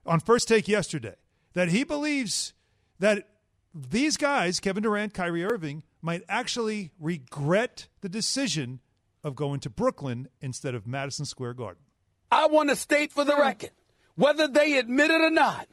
[0.05, 1.15] on first take yesterday
[1.53, 2.53] that he believes
[2.99, 3.27] that
[3.73, 8.79] these guys, Kevin Durant, Kyrie Irving, might actually regret the decision
[9.23, 11.83] of going to Brooklyn instead of Madison Square Garden.
[12.31, 13.71] I want to state for the record,
[14.15, 15.67] whether they admit it or not,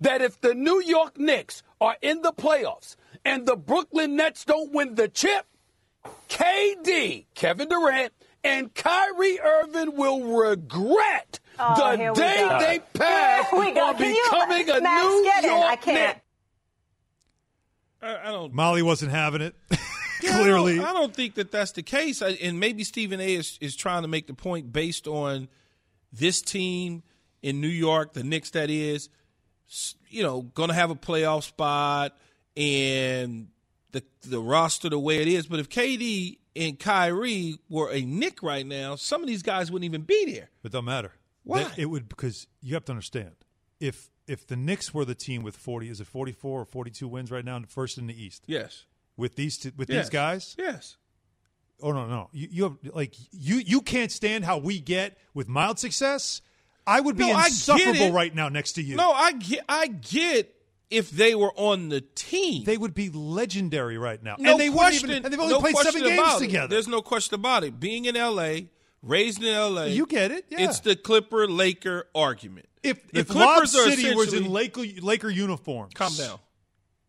[0.00, 4.72] that if the New York Knicks are in the playoffs and the Brooklyn Nets don't
[4.72, 5.46] win the chip,
[6.28, 12.58] KD, Kevin Durant, and Kyrie Irving will regret Oh, the day go.
[12.58, 13.88] they pass Here we go.
[13.88, 15.50] on Can you- becoming a Max, New get in.
[15.50, 16.16] York I can't.
[16.16, 16.22] Knick.
[18.02, 18.54] I, I don't.
[18.54, 19.54] Molly wasn't having it.
[20.22, 20.76] Yeah, I Clearly.
[20.76, 22.20] don't, I don't think that that's the case.
[22.20, 23.34] I, and maybe Stephen A.
[23.36, 25.48] Is, is trying to make the point based on
[26.12, 27.02] this team
[27.40, 29.08] in New York, the Knicks, that is, s-
[30.08, 32.16] you know, going to have a playoff spot
[32.56, 33.48] and
[33.92, 35.46] the the roster the way it is.
[35.46, 39.86] But if KD and Kyrie were a Knick right now, some of these guys wouldn't
[39.86, 40.50] even be there.
[40.64, 41.12] It don't matter.
[41.44, 41.64] Why?
[41.64, 43.32] That- It would because you have to understand
[43.78, 46.90] if if the Knicks were the team with forty, is it forty four or forty
[46.90, 48.44] two wins right now, first in the East?
[48.46, 48.84] Yes.
[49.16, 50.06] With these two, with Yes.
[50.06, 50.54] these guys?
[50.58, 50.96] Yes.
[51.82, 52.28] Oh no, no.
[52.32, 56.42] You, you have like you you can't stand how we get with mild success.
[56.90, 58.12] I would be No, insufferable it.
[58.12, 58.96] right now next to you.
[58.96, 59.64] No, I get.
[59.68, 60.54] I get
[60.90, 62.64] if they were on the team.
[62.64, 64.34] They would be legendary right now.
[64.38, 65.10] No and they question.
[65.10, 66.40] even, and they've only no played seven games it.
[66.40, 66.66] together.
[66.68, 67.78] There's no question about it.
[67.78, 68.68] Being in L.A.,
[69.02, 70.62] raised in L.A., You get it, yeah.
[70.62, 72.66] It's the Clipper Laker argument.
[72.82, 76.38] if The if Clippers Lob City was in Laker Laker uniforms, Calm down.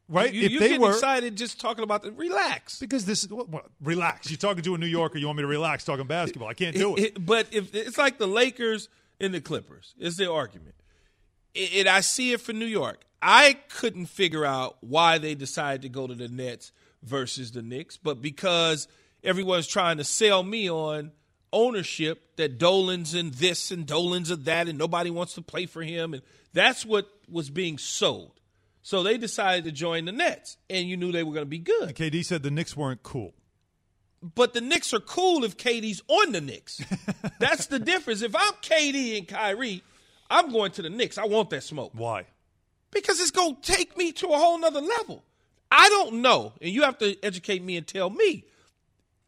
[0.07, 0.31] right?
[0.31, 2.79] You, if you they were excited just talking about the relax.
[2.79, 4.29] because this what, relax.
[4.29, 5.17] You're talking to a New Yorker.
[5.17, 6.49] You want me to relax talking basketball?
[6.49, 7.01] I can't do it.
[7.03, 8.89] It- but if it's like the Lakers
[9.21, 10.75] and the Clippers, is the argument.
[11.53, 13.01] It, it- I see it for New York.
[13.21, 16.71] I couldn't figure out why they decided to go to the Nets
[17.03, 18.87] versus the Knicks, but because
[19.23, 21.11] everyone's trying to sell me on
[21.53, 25.83] ownership that Dolan's and this and Dolan's of that, and nobody wants to play for
[25.83, 28.39] him, and that's what was being sold.
[28.81, 31.59] So they decided to join the Nets, and you knew they were going to be
[31.59, 31.95] good.
[31.95, 33.33] KD said the Knicks weren't cool.
[34.23, 36.81] But the Knicks are cool if KD's on the Knicks.
[37.39, 38.21] That's the difference.
[38.21, 39.83] If I'm KD and Kyrie,
[40.29, 41.17] I'm going to the Knicks.
[41.17, 41.91] I want that smoke.
[41.95, 42.25] Why?
[42.91, 45.23] Because it's going to take me to a whole nother level.
[45.71, 48.43] I don't know, and you have to educate me and tell me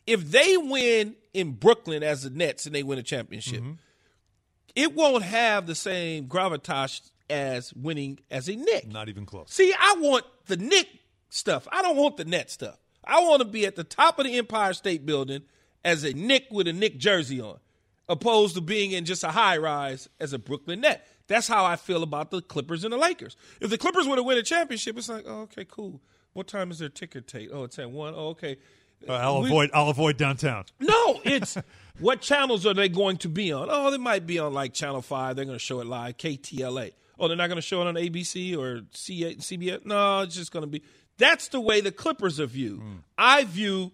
[0.06, 3.72] if they win in Brooklyn as the Nets and they win a championship, Mm-hmm.
[4.76, 8.92] it won't have the same gravitas as winning as a Knick.
[8.92, 9.52] Not even close.
[9.52, 10.88] See, I want the Knick
[11.30, 11.68] stuff.
[11.72, 12.78] I don't want the net stuff.
[13.06, 15.42] I want to be at the top of the Empire State Building
[15.84, 17.58] as a Knick with a Knick jersey on,
[18.08, 21.06] opposed to being in just a high rise as a Brooklyn Net.
[21.28, 23.36] That's how I feel about the Clippers and the Lakers.
[23.62, 26.02] If the Clippers were to win a championship, it's like, oh, okay, cool.
[26.34, 27.50] What time is their ticker tape?
[27.54, 28.14] Oh, it's at one.
[28.16, 28.58] Oh, okay.
[29.08, 29.70] Uh, I'll We- avoid.
[29.74, 30.66] I'll avoid downtown.
[30.80, 31.58] no, it's
[32.00, 33.68] what channels are they going to be on?
[33.70, 35.36] Oh, they might be on like Channel 5.
[35.36, 36.92] They're going to show it live, KTLA.
[37.20, 39.86] Oh, they're not going to show it on ABC or C- CBS?
[39.86, 40.82] No, it's just going to be.
[41.18, 42.80] That's the way the Clippers are viewed.
[42.80, 42.96] Hmm.
[43.18, 43.92] I view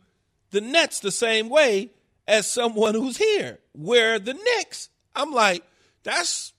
[0.52, 1.92] the Nets the same way
[2.28, 5.64] as someone who's here, where the Knicks, I'm like,
[6.04, 6.54] that's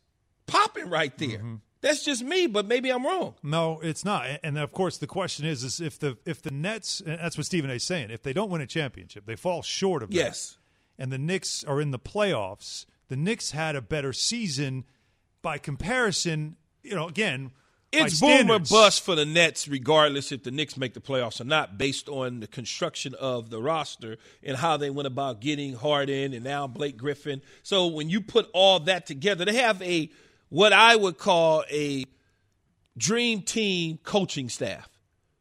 [0.47, 1.39] popping right there.
[1.39, 1.55] Mm-hmm.
[1.81, 3.37] That's just me, but maybe I'm wrong.
[3.43, 4.27] No, it's not.
[4.43, 7.47] And of course, the question is, is if the if the Nets, and that's what
[7.47, 7.75] Stephen A.
[7.75, 10.17] is saying, if they don't win a championship, they fall short of that.
[10.17, 10.59] Yes.
[10.99, 12.85] And the Knicks are in the playoffs.
[13.09, 14.85] The Knicks had a better season
[15.41, 16.57] by comparison.
[16.83, 17.53] You know, again,
[17.93, 21.45] It's boom or bust for the Nets, regardless if the Knicks make the playoffs or
[21.45, 26.33] not, based on the construction of the roster and how they went about getting Harden
[26.33, 27.43] and now Blake Griffin.
[27.65, 30.09] So when you put all that together, they have a
[30.51, 32.05] what I would call a
[32.97, 34.89] dream team coaching staff,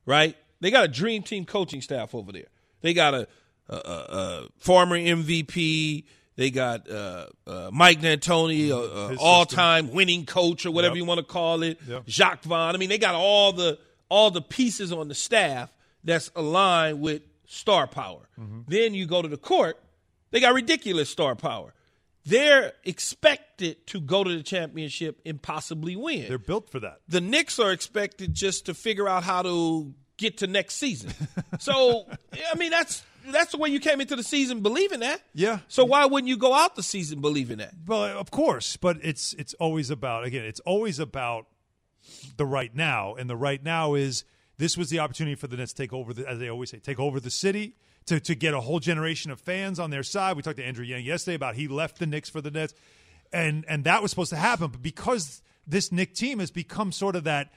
[0.06, 0.36] right?
[0.60, 2.48] They got a dream team coaching staff over there.
[2.82, 3.28] They got a,
[3.68, 6.06] a, a, a former MVP.
[6.40, 11.02] They got uh, uh, Mike D'Antoni, a, a all-time winning coach or whatever Yep.
[11.02, 11.80] you want to call it.
[11.86, 12.06] Yep.
[12.06, 12.76] Jacque Vaughn.
[12.76, 15.70] I mean, they got all the all the pieces on the staff
[16.06, 18.30] that's aligned with star power.
[18.40, 18.62] Mm-hmm.
[18.70, 19.84] Then you go to the court,
[20.32, 21.74] they got ridiculous star power.
[22.24, 26.30] They're expected to go to the championship and possibly win.
[26.30, 27.00] They're built for that.
[27.10, 31.12] The Knicks are expected just to figure out how to get to next season.
[31.60, 32.06] so,
[32.50, 35.22] I mean, that's that's the way you came into the season believing that.
[35.34, 35.60] Yeah.
[35.68, 37.74] So why wouldn't you go out the season believing that?
[37.86, 41.48] Well, of course, but it's it's always about again, it's always about
[42.38, 44.24] the right now, and the right now is
[44.58, 46.80] this was the opportunity for the Nets to take over, the, as they always say,
[46.80, 50.36] take over the city to to get a whole generation of fans on their side.
[50.36, 52.74] We talked to Andrew Yang yesterday about he left the Knicks for the Nets,
[53.32, 57.16] and and that was supposed to happen, but because this Knick team has become sort
[57.16, 57.52] of that,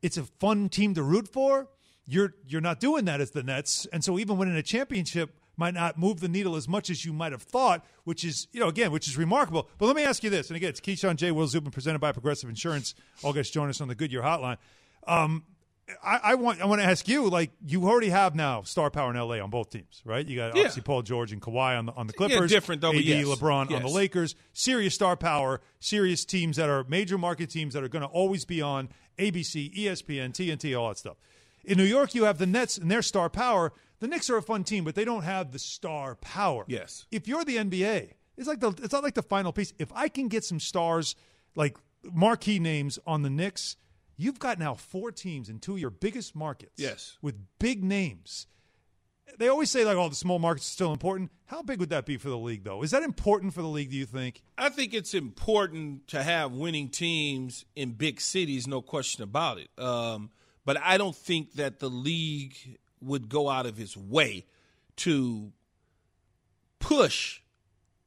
[0.00, 1.68] it's a fun team to root for.
[2.10, 5.74] You're you're not doing that as the Nets, and so even winning a championship might
[5.74, 8.68] not move the needle as much as you might have thought, which is, you know,
[8.68, 9.68] again, which is remarkable.
[9.76, 11.32] But let me ask you this, and again, it's Keyshawn J.
[11.32, 12.94] Will Zubin presented by Progressive Insurance.
[13.24, 14.56] All guys join us on the Goodyear Hotline.
[15.06, 15.42] Um,
[16.04, 19.10] I, I want I want to ask you, like, you already have now star power
[19.10, 20.24] in LA on both teams, right?
[20.26, 20.60] You got Yeah.
[20.62, 23.26] obviously Paul George and Kawhi on the on the Yeah, Clippers, different though, AD, yes.
[23.26, 24.34] LeBron on the Lakers.
[24.52, 28.44] Serious star power, serious teams that are major market teams that are going to always
[28.44, 31.16] be on ABC, ESPN, TNT, all that stuff.
[31.68, 33.74] In New York, you have the Nets and their star power.
[34.00, 36.64] The Knicks are a fun team, but they don't have the star power.
[36.66, 37.06] Yes.
[37.10, 39.74] If you're the NBA, it's like the it's not like the final piece.
[39.78, 41.14] If I can get some stars
[41.54, 41.76] like
[42.10, 43.76] marquee names on the Knicks,
[44.16, 46.72] you've got now four teams in two of your biggest markets.
[46.76, 47.18] Yes.
[47.20, 48.46] With big names.
[49.36, 52.06] They always say like, "Oh, the small markets are still important." How big would that
[52.06, 52.82] be for the league, though?
[52.82, 53.90] Is that important for the league?
[53.90, 54.42] Do you think?
[54.56, 59.68] I think it's important to have winning teams in big cities, no question about it.
[59.76, 60.30] Um,
[60.68, 62.54] but I don't think that the league
[63.00, 64.44] would go out of its way
[64.96, 65.50] to
[66.78, 67.40] push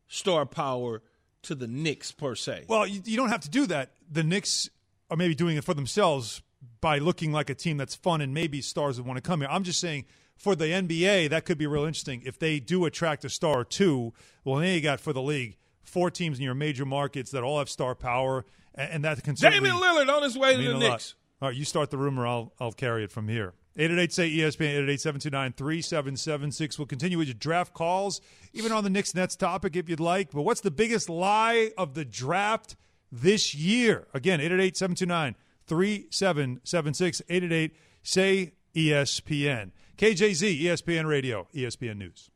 [0.08, 1.02] star power
[1.42, 2.66] to the Knicks per se.
[2.68, 3.94] Well, you, you don't have to do that.
[4.12, 4.70] The Knicks
[5.10, 6.44] are maybe doing it for themselves
[6.82, 9.50] by looking like a team that's fun and maybe stars would want to come here.
[9.50, 12.22] I'm just saying for the NBA, that could be real interesting.
[12.28, 15.58] If they do attract a star or two, well, then you got for the league
[15.82, 18.46] four teams in your major markets that all have star power,
[18.76, 21.16] and, and that can Damian Lillard on his way to the a lot.
[21.42, 22.28] All right, you start the rumor.
[22.28, 23.54] I'll I'll carry it from here.
[23.78, 26.78] 888 say ESPN 888 3776.
[26.78, 28.22] We'll continue with your draft calls,
[28.54, 30.32] even on the Knicks Nets topic if you'd like.
[30.32, 32.76] But what's the biggest lie of the draft
[33.12, 34.08] this year?
[34.14, 35.36] Again, 888 729
[35.68, 37.22] 3776.
[37.30, 39.72] 888 say ESPN.
[39.98, 42.30] KJZ, ESPN Radio, ESPN News.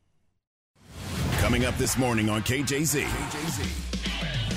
[1.38, 3.95] Coming up this morning on KJZ.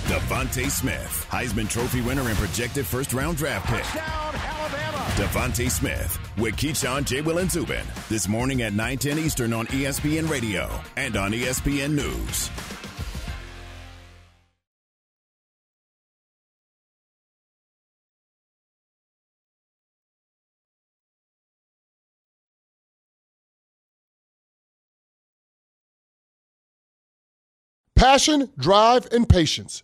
[0.10, 3.84] DeVonta Smith, Heisman Trophy winner and projected first round draft pick.
[3.94, 4.98] Down, Alabama.
[5.14, 7.22] DeVonta Smith with Keyshawn, J.
[7.22, 12.50] Will, and Zubin this morning at 910 Eastern on ESPN Radio and on ESPN News.
[27.96, 29.84] Passion, drive, and patience.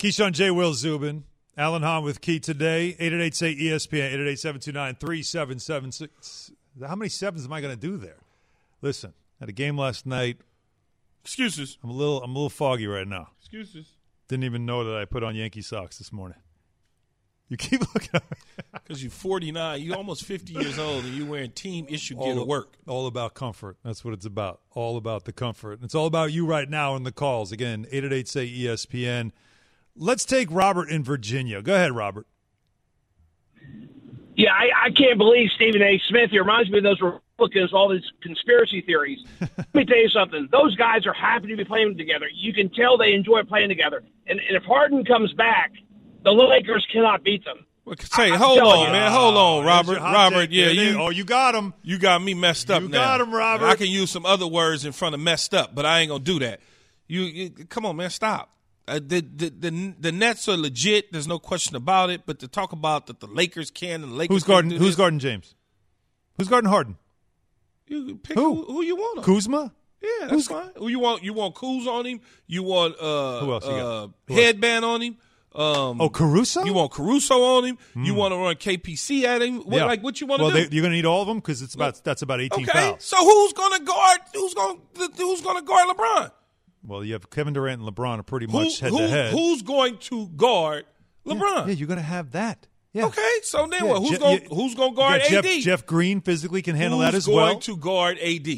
[0.00, 0.50] Keyshawn J.
[0.50, 1.24] Will Zubin.
[1.58, 2.96] Alan Hahn with Key today.
[2.98, 6.52] 888 say ESPN, 888 729 3776.
[6.88, 8.16] How many sevens am I going to do there?
[8.80, 10.38] Listen, had a game last night.
[11.22, 11.76] Excuses.
[11.84, 13.28] I'm a little I'm a little foggy right now.
[13.40, 13.88] Excuses.
[14.26, 16.38] Didn't even know that I put on Yankee socks this morning.
[17.50, 18.22] You keep looking at.
[18.72, 22.44] Because you're 49, you're almost 50 years old, and you're wearing team issue gear to
[22.44, 22.78] work.
[22.86, 23.76] All about comfort.
[23.84, 24.62] That's what it's about.
[24.70, 25.74] All about the comfort.
[25.74, 27.52] And It's all about you right now in the calls.
[27.52, 29.32] Again, 888 say ESPN.
[29.96, 31.62] Let's take Robert in Virginia.
[31.62, 32.26] Go ahead, Robert.
[34.36, 36.00] Yeah, I, I can't believe Stephen A.
[36.08, 36.30] Smith.
[36.30, 39.18] He reminds me of those Republicans, all these conspiracy theories.
[39.40, 40.48] Let me tell you something.
[40.50, 42.26] Those guys are happy to be playing together.
[42.32, 44.02] You can tell they enjoy playing together.
[44.26, 45.72] And, and if Harden comes back,
[46.24, 47.66] the Lakers cannot beat them.
[47.98, 48.92] Say, I'm hold on, you.
[48.92, 49.10] man.
[49.10, 49.98] Hold on, Robert.
[49.98, 50.96] Robert, take yeah, you.
[50.98, 51.74] Oh, you got him.
[51.82, 52.98] You got me messed up You now.
[52.98, 53.66] got him, Robert.
[53.66, 56.22] I can use some other words in front of messed up, but I ain't gonna
[56.22, 56.60] do that.
[57.08, 58.54] You, you come on, man, stop.
[58.90, 61.12] Uh, the, the the the Nets are legit.
[61.12, 62.22] There's no question about it.
[62.26, 64.96] But to talk about that the Lakers can and the Lakers Who's guarding Who's this,
[64.96, 65.54] guarding James?
[66.36, 66.96] Who's guarding Harden?
[67.86, 68.54] You pick Who?
[68.56, 69.18] who, who you want.
[69.18, 69.24] on.
[69.24, 69.72] Kuzma?
[70.02, 70.70] Yeah, that's fine.
[70.76, 71.22] Who you want?
[71.22, 72.20] You want Kuz on him?
[72.46, 73.78] You want uh, Who else you got?
[73.80, 74.42] uh, Who else?
[74.42, 75.16] headband on him?
[75.54, 76.64] Um, Oh, Caruso?
[76.64, 77.78] You want Caruso on him?
[77.96, 79.58] You want to run KCP at him?
[79.58, 79.84] What, Yeah.
[79.84, 80.68] Like what you want to well, do?
[80.68, 82.78] They, you're going to need all of them because it's about that's about 18 okay,
[82.78, 83.04] fouls.
[83.04, 84.20] so who's gonna guard?
[84.32, 84.78] Who's gonna
[85.16, 86.30] who's gonna guard LeBron?
[86.82, 89.32] Well, you have Kevin Durant and LeBron are pretty much head to head.
[89.32, 90.86] Who's going to guard
[91.26, 91.66] LeBron?
[91.66, 92.66] Yeah, you're going to have that.
[92.92, 93.06] Yeah.
[93.06, 94.00] Okay, so then Yeah, what?
[94.00, 95.44] Who's Je- going who's going to guard got AD?
[95.44, 97.54] Jeff, Jeff Green physically can handle who's that as well.
[97.54, 98.48] Who's going to guard AD?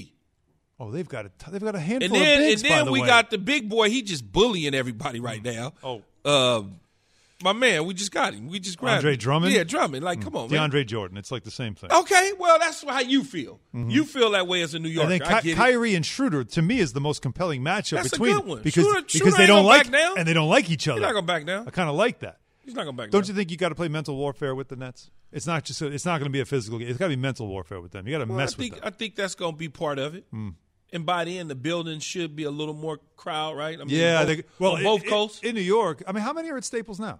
[0.80, 2.62] oh, they've got a t- they've got a handful And then of bigs.
[2.62, 3.06] and then by the we way.
[3.06, 3.90] got the big boy.
[3.90, 5.74] He just bullying everybody right now.
[5.84, 6.02] Oh.
[6.24, 6.78] Um,
[7.42, 8.48] my man, we just got him.
[8.48, 9.18] We just grabbed Andre him.
[9.18, 9.52] Drummond.
[9.54, 10.04] Yeah, Drummond.
[10.04, 10.70] Like, come on, man.
[10.70, 11.16] DeAndre Jordan.
[11.16, 11.90] It's like the same thing.
[11.92, 13.60] Okay, well, that's how you feel.
[13.74, 13.90] Mhm.
[13.90, 15.12] You feel that way as a New Yorker.
[15.12, 15.54] And then I Ky- it.
[15.56, 18.62] Kyrie and Schroeder to me is the most compelling matchup That's a between good one.
[18.62, 20.18] because Schroeder- because Schroeder they don't like back down.
[20.18, 21.00] and they don't like each other.
[21.00, 21.66] He's not gonna back down.
[21.66, 22.38] I kind of like that.
[22.64, 23.10] He's not going back down.
[23.10, 23.34] Don't down.
[23.34, 25.10] you think you got to play mental warfare with the Nets?
[25.32, 26.88] It's not just a, it's not going to be a physical game.
[26.88, 28.06] It's got to be mental warfare with them.
[28.06, 28.92] You got to Well, mess I think with them.
[28.94, 30.26] I think that's going to be part of it.
[30.32, 30.54] Mm.
[30.92, 33.80] And by the end, the building should be a little more crowd, right?
[33.80, 35.40] I mean, yeah, both, they, well, on both in- coasts.
[35.42, 36.02] in New York.
[36.06, 37.18] I mean, how many are at Staples now?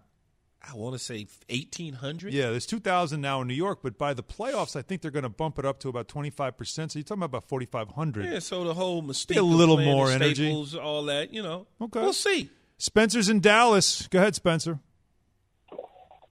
[0.63, 2.33] I want to say eighteen hundred.
[2.33, 5.25] Yeah, there's 2,000 now in New York, but by the playoffs, I think they're going
[5.25, 6.93] to bump it up to about 25 percent.
[6.93, 8.25] So you're talking about about 4,500.
[8.25, 10.47] Yeah, so the whole mystique, a little more at energy.
[10.47, 11.67] Staples, all that, you know.
[11.81, 12.51] Okay, we'll see.
[12.79, 14.07] Spencer's in Dallas.
[14.09, 14.79] Go ahead, Spencer.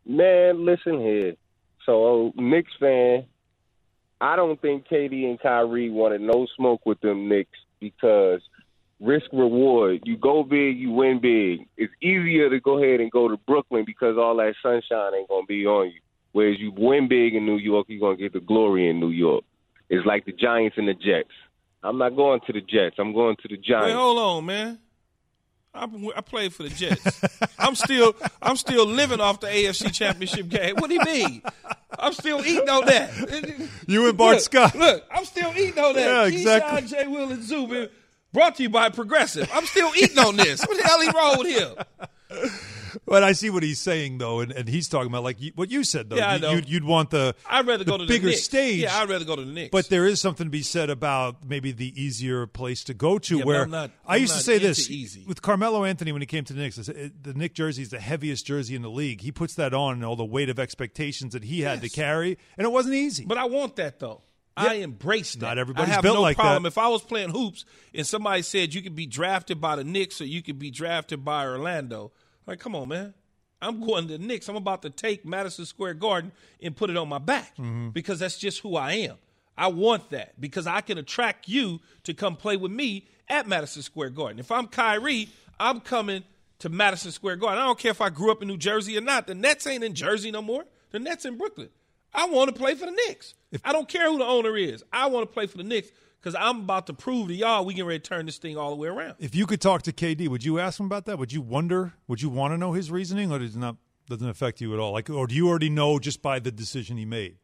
[0.05, 1.35] Man, listen here.
[1.85, 3.25] So, Knicks fan,
[4.19, 8.41] I don't think KD and Kyrie wanted no smoke with them Knicks because
[9.01, 10.01] risk reward.
[10.05, 11.67] You go big, you win big.
[11.75, 15.45] It's easier to go ahead and go to Brooklyn because all that sunshine ain't gonna
[15.45, 15.99] be on you.
[16.31, 19.43] Whereas you win big in New York, you're gonna get the glory in New York.
[19.89, 21.31] It's like the Giants and the Jets.
[21.83, 22.95] I'm not going to the Jets.
[22.99, 23.87] I'm going to the Giants.
[23.87, 24.79] Wait, hold on, man.
[25.73, 27.23] I, I played for the Jets.
[27.59, 30.75] I'm still I'm still living off the AFC Championship game.
[30.75, 31.41] What do you mean?
[31.97, 33.69] I'm still eating on that.
[33.87, 34.75] You and Bart look, Scott.
[34.75, 36.05] Look, I'm still eating on that.
[36.05, 36.81] Yeah, exactly.
[36.81, 37.07] Keyshawn, J.
[37.07, 37.89] Will, and Zubin,
[38.33, 39.49] brought to you by Progressive.
[39.53, 40.61] I'm still eating on this.
[40.65, 41.75] What the hell is wrong with him?
[43.05, 45.71] But I see what he's saying though, and, and he's talking about like you, what
[45.71, 46.17] you said though.
[46.17, 46.51] Yeah, I know.
[46.51, 48.43] You'd, you'd want the I'd rather the go to the bigger Knicks.
[48.43, 48.79] stage.
[48.81, 49.69] Yeah, I'd rather go to the Knicks.
[49.71, 53.37] But there is something to be said about maybe the easier place to go to.
[53.39, 55.23] Yeah, where I'm not- I I'm used to say this easy.
[55.25, 56.79] with Carmelo Anthony when he came to the Knicks.
[56.79, 59.21] I said, The Knick jersey is the heaviest jersey in the league.
[59.21, 62.37] He puts that on and all the weight of expectations that he had to carry,
[62.57, 63.23] and it wasn't easy.
[63.25, 64.21] But I want that though.
[64.57, 65.41] I embrace that.
[65.45, 66.43] Not everybody's I have built no like that.
[66.43, 66.65] problem.
[66.65, 70.19] If I was playing hoops and somebody said you could be drafted by the Knicks
[70.21, 72.11] or you could be drafted by Orlando,
[72.45, 73.13] like, come on, man.
[73.61, 74.49] I'm going to the Knicks.
[74.49, 76.31] I'm about to take Madison Square Garden
[76.61, 77.89] and put it on my back Mm-hmm.
[77.89, 79.17] because that's just who I am.
[79.57, 83.83] I want that because I can attract you to come play with me at Madison
[83.83, 84.39] Square Garden.
[84.39, 85.29] If I'm Kyrie,
[85.59, 86.23] I'm coming
[86.59, 87.59] to Madison Square Garden.
[87.61, 89.27] I don't care if I grew up in New Jersey or not.
[89.27, 90.65] The Nets ain't in Jersey no more.
[90.91, 91.69] The Nets in Brooklyn.
[92.13, 93.33] I want to play for the Knicks.
[93.51, 94.83] If, I don't care who the owner is.
[94.91, 95.89] I want to play for the Knicks
[96.19, 98.69] because I'm about to prove to y'all we can ready to turn this thing all
[98.69, 99.15] the way around.
[99.19, 101.17] if you could talk to KD, would you ask him about that?
[101.17, 101.93] Would you wonder?
[102.07, 104.79] Would you want to know his reasoning, or does it not doesn't affect you at
[104.79, 104.91] all?
[104.91, 107.37] Like, or do you already know just by the decision he made?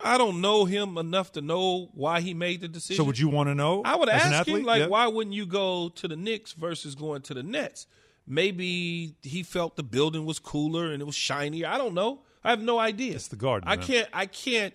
[0.00, 2.96] I don't know him enough to know why he made the decision.
[2.96, 3.82] So would you want to know?
[3.84, 4.86] I would ask him like, Yeah.
[4.86, 7.86] why wouldn't you go to the Knicks versus going to the Nets?
[8.26, 11.66] Maybe he felt the building was cooler and it was shinier.
[11.66, 12.20] I don't know.
[12.44, 13.14] I have no idea.
[13.14, 13.68] It's the Garden.
[13.68, 13.84] I man.
[13.84, 14.08] can't.
[14.12, 14.74] I can't.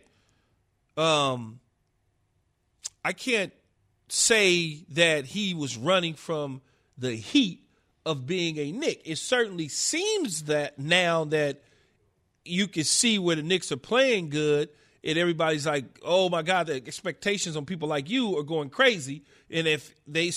[0.97, 1.59] Um.
[3.05, 3.51] I can't
[4.07, 6.61] say that he was running from
[6.97, 7.63] the heat
[8.05, 9.01] of being a Knick.
[9.05, 11.61] It certainly seems that now that
[12.45, 14.69] you can see where the Knicks are playing good,
[15.03, 19.23] and everybody's like, "Oh my God, the expectations on people like you are going crazy."
[19.49, 20.31] And if they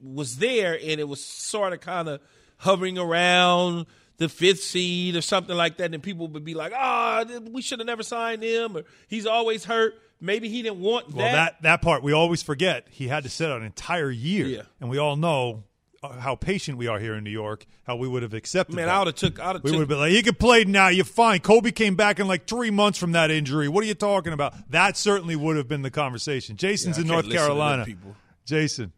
[0.00, 2.20] was there and it was sort of kind of
[2.58, 3.86] hovering around
[4.18, 7.80] the fifth seed or something like that, and people would be like, "Ah, we should
[7.80, 11.82] have never signed him," or "He's always hurt." Maybe he didn't want Well, that that
[11.82, 12.86] part we always forget.
[12.90, 14.62] He had to sit out an entire year, Yeah.
[14.80, 15.64] and we all know
[16.02, 17.64] uh, how patient we are here in New York.
[17.82, 18.76] How we would have accepted.
[18.76, 18.94] Man, that.
[18.94, 19.40] I would have took.
[19.40, 20.88] I would have We would have been like, "He could play now.
[20.88, 23.68] You're fine." Kobe came back in like three months from that injury.
[23.68, 24.54] What are you talking about?
[24.70, 26.56] That certainly would have been the conversation.
[26.56, 27.84] Jason's Yeah, in North listen to them Carolina.
[27.84, 28.14] people.
[28.46, 28.92] Jason,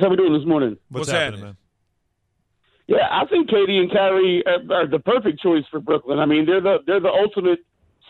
[0.00, 0.76] How we doing this morning?
[0.88, 1.44] what's, What's happening, happening?
[1.44, 1.56] man?
[2.90, 6.18] Yeah, I think KD and Kyrie are, are the perfect choice for Brooklyn.
[6.18, 7.60] I mean, they're the they're the ultimate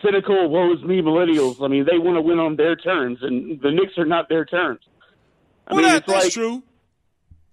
[0.03, 1.61] cynical woes me millennials.
[1.61, 4.43] I mean, they want to win on their terms, and the Knicks are not their
[4.43, 4.79] terms.
[5.67, 6.63] I well, mean, that, it's that's like true.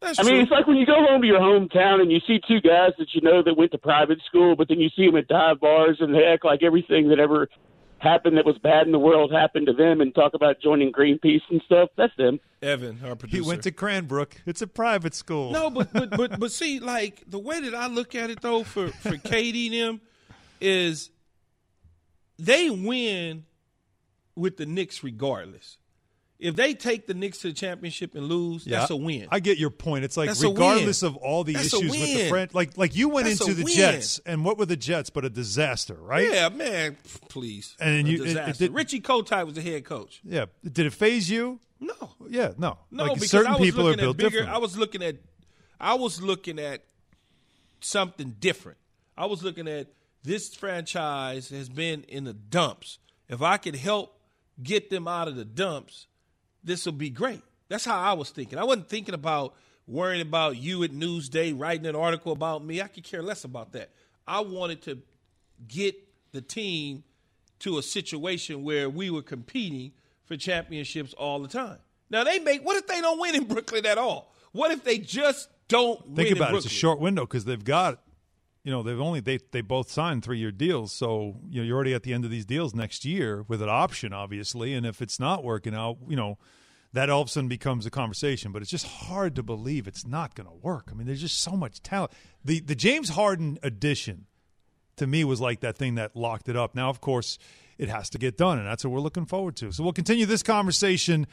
[0.01, 0.33] That's I true.
[0.33, 2.93] mean, it's like when you go home to your hometown and you see two guys
[2.99, 5.61] that you know that went to private school, but then you see them at dive
[5.61, 7.51] bars and they act like everything that ever
[7.99, 11.43] happened that was bad in the world happened to them and talk about joining Greenpeace
[11.51, 11.91] and stuff.
[11.97, 12.41] That's them.
[12.63, 13.43] Evan, our producer.
[13.43, 14.37] He went to Cranbrook.
[14.47, 15.51] It's a private school.
[15.51, 18.65] No, but but but but see, like the way that I look at it though,
[18.65, 20.01] for for KD and them,
[20.61, 21.11] is
[22.39, 23.45] they win
[24.35, 25.79] with the Knicks regardless.
[26.39, 29.27] If they take the Knicks to the championship and lose, that's a win.
[29.31, 30.05] I get your point.
[30.05, 33.09] It's like That's regardless of all the That's issues with the friend, like like you
[33.09, 33.75] went That's into the win.
[33.75, 36.31] Jets, and what were the Jets but a disaster, right?
[36.31, 36.97] Yeah, man,
[37.29, 37.75] please.
[37.81, 40.21] And A you- it- it did- Richie Kotite was the head coach.
[40.23, 40.47] Yeah.
[40.63, 41.59] Did it phase you?
[41.81, 41.95] No.
[42.29, 42.79] Yeah, no.
[42.91, 44.31] No, like because certain I was people are looking built at bigger.
[44.31, 44.55] differently.
[44.55, 45.17] I was looking at,
[45.81, 46.85] I was looking at
[47.81, 48.79] something different.
[49.17, 49.89] I was looking at
[50.23, 52.99] this franchise has been in the dumps.
[53.29, 54.21] If I could help
[54.63, 56.07] get them out of the dumps,
[56.69, 57.43] this will be great.
[57.69, 58.59] That's how I was thinking.
[58.59, 59.55] I wasn't thinking about
[59.87, 62.81] worrying about you at Newsday writing an article about me.
[62.81, 63.91] I could care less about that.
[64.27, 64.99] I wanted to
[65.67, 65.97] get
[66.33, 67.05] the team
[67.61, 69.93] to a situation where we were competing
[70.25, 71.79] for championships all the time.
[72.11, 74.33] Now they make what if they don't win in Brooklyn at all?
[74.53, 76.57] What if they just don't win Think in about it.
[76.59, 78.01] It's a short window because they've got,
[78.65, 81.77] you know, they've only they they both signed three year deals, so you know you're
[81.77, 84.75] already at the end of these deals next year with an option, obviously.
[84.75, 86.39] And if it's not working out, you know,
[86.93, 88.53] that all of a sudden becomes a conversation.
[88.53, 90.89] But it's just hard to believe it's not going to work.
[90.91, 92.13] I mean, there's just so much talent.
[92.45, 94.27] The the James Harden addition
[94.97, 96.75] to me was like that thing that locked it up.
[96.75, 97.39] Now, of course,
[97.79, 99.73] it has to get done, and that's what we're looking forward to.
[99.73, 101.27] So we'll continue this conversation,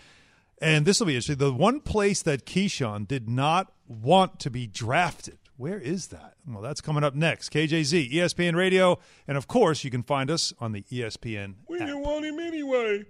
[0.61, 1.37] and this will be interesting.
[1.37, 6.35] The one place that Keyshawn did not want to be drafted Where is that?
[6.45, 7.49] Well, that's coming up next.
[7.51, 12.01] KJZ, ESPN Radio, and of course, you can find us on the ESPN We didn't
[12.01, 13.05] want him anyway.